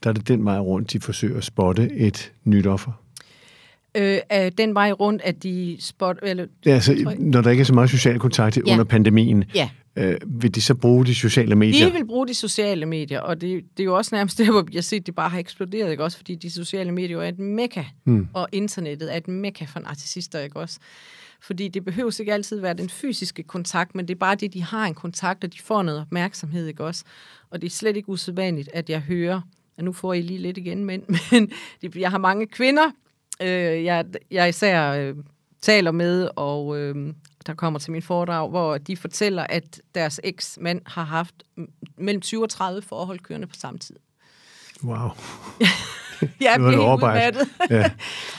der 0.05 0.11
er 0.11 0.15
det 0.15 0.29
den 0.29 0.45
vej 0.45 0.59
rundt, 0.59 0.93
de 0.93 1.01
forsøger 1.01 1.39
at 1.39 1.45
spotte 1.45 1.93
et 1.93 2.33
nyt 2.45 2.67
offer? 2.67 2.93
Øh, 3.95 4.19
den 4.59 4.75
vej 4.75 4.93
rundt, 4.93 5.23
at 5.23 5.43
de 5.43 5.77
spot... 5.81 6.17
Eller, 6.23 6.47
ja, 6.67 6.71
altså, 6.71 7.15
når 7.19 7.41
der 7.41 7.51
ikke 7.51 7.61
er 7.61 7.65
så 7.65 7.75
meget 7.75 7.91
social 7.91 8.19
kontakt 8.19 8.57
ja. 8.57 8.73
under 8.73 8.85
pandemien, 8.85 9.45
ja. 9.55 9.71
Øh, 9.97 10.17
vil 10.27 10.55
de 10.55 10.61
så 10.61 10.75
bruge 10.75 11.07
de 11.07 11.15
sociale 11.15 11.55
medier? 11.55 11.87
De 11.87 11.93
vil 11.93 12.07
bruge 12.07 12.29
de 12.29 12.35
sociale 12.35 12.87
medier, 12.87 13.21
og 13.21 13.41
det, 13.41 13.65
det 13.77 13.83
er 13.83 13.85
jo 13.85 13.97
også 13.97 14.15
nærmest 14.15 14.39
det, 14.39 14.47
hvor 14.47 14.63
vi 14.63 14.75
har 14.75 14.83
set, 14.83 15.01
at 15.01 15.07
det 15.07 15.15
bare 15.15 15.29
har 15.29 15.39
eksploderet, 15.39 15.91
ikke 15.91 16.05
også? 16.05 16.17
Fordi 16.17 16.35
de 16.35 16.51
sociale 16.51 16.93
medier 16.93 17.19
er 17.19 17.29
et 17.29 17.39
mekka, 17.39 17.85
hmm. 18.05 18.29
og 18.33 18.49
internettet 18.53 19.13
er 19.13 19.17
et 19.17 19.29
mekka 19.29 19.65
for 19.65 19.81
narcissister, 19.81 20.41
ikke 20.41 20.57
også? 20.57 20.79
Fordi 21.41 21.69
det 21.69 21.85
behøver 21.85 22.21
ikke 22.21 22.33
altid 22.33 22.61
være 22.61 22.75
den 22.75 22.91
fysiske 22.91 23.43
kontakt, 23.43 23.95
men 23.95 24.09
det 24.09 24.15
er 24.15 24.19
bare 24.19 24.35
det, 24.35 24.55
de 24.55 24.63
har 24.63 24.87
en 24.87 24.95
kontakt, 24.95 25.45
og 25.45 25.53
de 25.53 25.59
får 25.61 25.83
noget 25.83 26.01
opmærksomhed, 26.01 26.67
ikke 26.67 26.85
også? 26.85 27.05
Og 27.51 27.63
det 27.63 27.67
er 27.67 27.71
slet 27.71 27.97
ikke 27.97 28.09
usædvanligt, 28.09 28.69
at 28.73 28.91
jeg 28.91 29.01
hører 29.01 29.41
Ja, 29.79 29.83
nu 29.83 29.93
får 29.93 30.13
I 30.13 30.23
lige 30.23 30.39
lidt 30.39 30.59
igen, 30.59 30.85
men, 30.85 31.05
men 31.33 31.53
jeg 31.95 32.11
har 32.11 32.19
mange 32.19 32.47
kvinder, 32.47 32.91
øh, 33.43 33.85
jeg, 33.85 34.05
jeg 34.31 34.49
især 34.49 34.93
øh, 34.93 35.17
taler 35.65 35.91
med, 35.91 36.29
og 36.37 36.79
øh, 36.79 37.15
der 37.47 37.55
kommer 37.55 37.79
til 37.79 37.93
min 37.93 38.03
foredrag, 38.03 38.49
hvor 38.49 38.79
de 38.79 38.97
fortæller, 38.97 39.47
at 39.49 39.81
deres 39.95 40.21
eksmand 40.25 40.81
har 40.87 41.05
haft 41.05 41.35
mellem 41.99 42.21
20 42.21 42.43
og 42.43 42.51
30 42.51 42.83
forhold 42.83 43.19
kørende 43.19 43.47
på 43.47 43.55
samme 43.59 43.79
tid. 43.79 43.97
Wow. 44.85 44.97
jeg 46.41 46.55
bliver 46.57 46.71
helt 46.71 47.03
udmattet. 47.03 47.49
ja. 47.71 47.91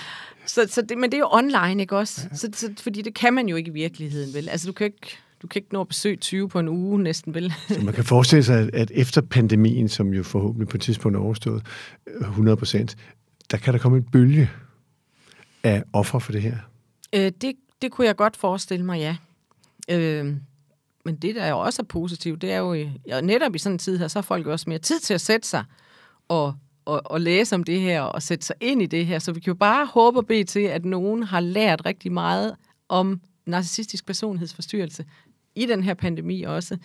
så, 0.53 0.67
så 0.69 0.81
det, 0.81 0.97
men 0.97 1.11
det 1.11 1.17
er 1.17 1.19
jo 1.19 1.29
online, 1.31 1.81
ikke 1.81 1.97
også? 1.97 2.27
Ja. 2.31 2.35
Så, 2.35 2.49
så, 2.53 2.73
fordi 2.79 3.01
det 3.01 3.15
kan 3.15 3.33
man 3.33 3.49
jo 3.49 3.55
ikke 3.55 3.69
i 3.69 3.73
virkeligheden, 3.73 4.33
vel? 4.33 4.49
Altså, 4.49 4.67
du 4.67 4.73
kan 4.73 4.85
ikke 4.85 5.17
du 5.41 5.47
kan 5.47 5.59
ikke 5.59 5.73
nå 5.73 5.81
at 5.81 5.87
besøge 5.87 6.15
20 6.15 6.49
på 6.49 6.59
en 6.59 6.67
uge 6.67 7.03
næsten, 7.03 7.33
vel? 7.33 7.53
Så 7.69 7.81
man 7.81 7.93
kan 7.93 8.03
forestille 8.03 8.43
sig, 8.43 8.69
at 8.73 8.91
efter 8.93 9.21
pandemien, 9.21 9.89
som 9.89 10.13
jo 10.13 10.23
forhåbentlig 10.23 10.67
på 10.67 10.77
et 10.77 10.81
tidspunkt 10.81 11.15
er 11.15 11.21
overstået 11.21 11.63
100 12.21 12.57
procent, 12.57 12.97
der 13.51 13.57
kan 13.57 13.73
der 13.73 13.79
komme 13.79 13.97
en 13.97 14.03
bølge 14.03 14.49
af 15.63 15.83
offer 15.93 16.19
for 16.19 16.31
det 16.31 16.41
her? 16.41 16.57
Øh, 17.13 17.31
det, 17.41 17.55
det 17.81 17.91
kunne 17.91 18.07
jeg 18.07 18.15
godt 18.15 18.37
forestille 18.37 18.85
mig, 18.85 18.99
ja. 18.99 19.17
Øh, 19.89 20.35
men 21.05 21.15
det, 21.15 21.35
der 21.35 21.43
er 21.43 21.49
jo 21.49 21.59
også 21.59 21.81
er 21.81 21.85
positivt, 21.85 22.41
det 22.41 22.51
er 22.51 22.57
jo, 22.57 22.73
ja, 23.07 23.21
netop 23.21 23.55
i 23.55 23.59
sådan 23.59 23.75
en 23.75 23.79
tid 23.79 23.97
her, 23.97 24.07
så 24.07 24.19
har 24.19 24.23
folk 24.23 24.45
jo 24.45 24.51
også 24.51 24.69
mere 24.69 24.79
tid 24.79 24.99
til 24.99 25.13
at 25.13 25.21
sætte 25.21 25.47
sig 25.47 25.63
og, 26.27 26.55
og, 26.85 27.01
og 27.05 27.21
læse 27.21 27.55
om 27.55 27.63
det 27.63 27.81
her 27.81 28.01
og 28.01 28.21
sætte 28.21 28.45
sig 28.45 28.55
ind 28.61 28.81
i 28.81 28.85
det 28.85 29.05
her. 29.05 29.19
Så 29.19 29.31
vi 29.31 29.39
kan 29.39 29.51
jo 29.51 29.55
bare 29.55 29.85
håbe 29.85 30.19
og 30.19 30.27
bede 30.27 30.43
til, 30.43 30.59
at 30.59 30.85
nogen 30.85 31.23
har 31.23 31.39
lært 31.39 31.85
rigtig 31.85 32.11
meget 32.11 32.55
om 32.89 33.21
narcissistisk 33.45 34.05
personlighedsforstyrrelse 34.05 35.05
i 35.55 35.65
den 35.65 35.83
her 35.83 35.93
pandemi 35.93 36.43
også. 36.43 36.77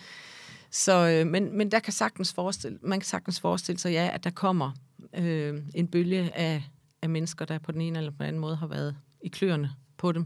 Så, 0.71 1.09
øh, 1.09 1.27
men, 1.27 1.57
men 1.57 1.71
der 1.71 1.79
kan 1.79 1.93
sagtens 1.93 2.33
forestille, 2.33 2.77
man 2.81 2.99
kan 2.99 3.07
sagtens 3.07 3.39
forestille 3.39 3.79
sig, 3.79 3.91
ja, 3.91 4.09
at 4.13 4.23
der 4.23 4.29
kommer 4.29 4.71
øh, 5.17 5.59
en 5.75 5.87
bølge 5.87 6.37
af, 6.37 6.63
af 7.01 7.09
mennesker, 7.09 7.45
der 7.45 7.59
på 7.59 7.71
den 7.71 7.81
ene 7.81 7.97
eller 7.97 8.11
på 8.11 8.17
den 8.17 8.27
anden 8.27 8.39
måde 8.39 8.55
har 8.55 8.67
været 8.67 8.95
i 9.21 9.27
kløerne 9.27 9.69
på 10.01 10.11
dem. 10.11 10.25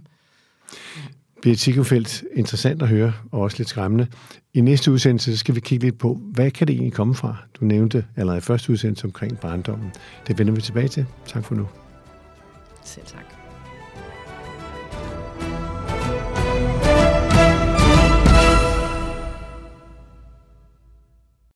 Ja. 0.96 1.02
Berit 1.42 1.60
Siggefeldt, 1.60 2.24
interessant 2.36 2.82
at 2.82 2.88
høre, 2.88 3.14
og 3.32 3.42
også 3.42 3.58
lidt 3.58 3.70
skræmmende. 3.70 4.08
I 4.54 4.62
næste 4.62 4.92
udsendelse 4.92 5.38
skal 5.38 5.56
vi 5.56 5.60
kigge 5.60 5.86
lidt 5.86 5.98
på, 5.98 6.20
hvad 6.32 6.52
kan 6.52 6.68
det 6.68 6.74
egentlig 6.74 6.94
komme 6.94 7.16
fra? 7.16 7.36
Du 7.60 7.66
nævnte 7.66 8.06
allerede 8.16 8.38
i 8.38 8.42
første 8.42 8.72
udsendelse 8.72 9.06
omkring 9.06 9.40
barndommen. 9.40 9.92
Det 10.28 10.40
vender 10.40 10.54
vi 10.54 10.62
tilbage 10.62 10.88
til. 10.88 11.06
Tak 11.28 11.44
for 11.44 11.56
nu. 11.56 11.68
Selv 12.84 13.06
tak. 13.06 13.35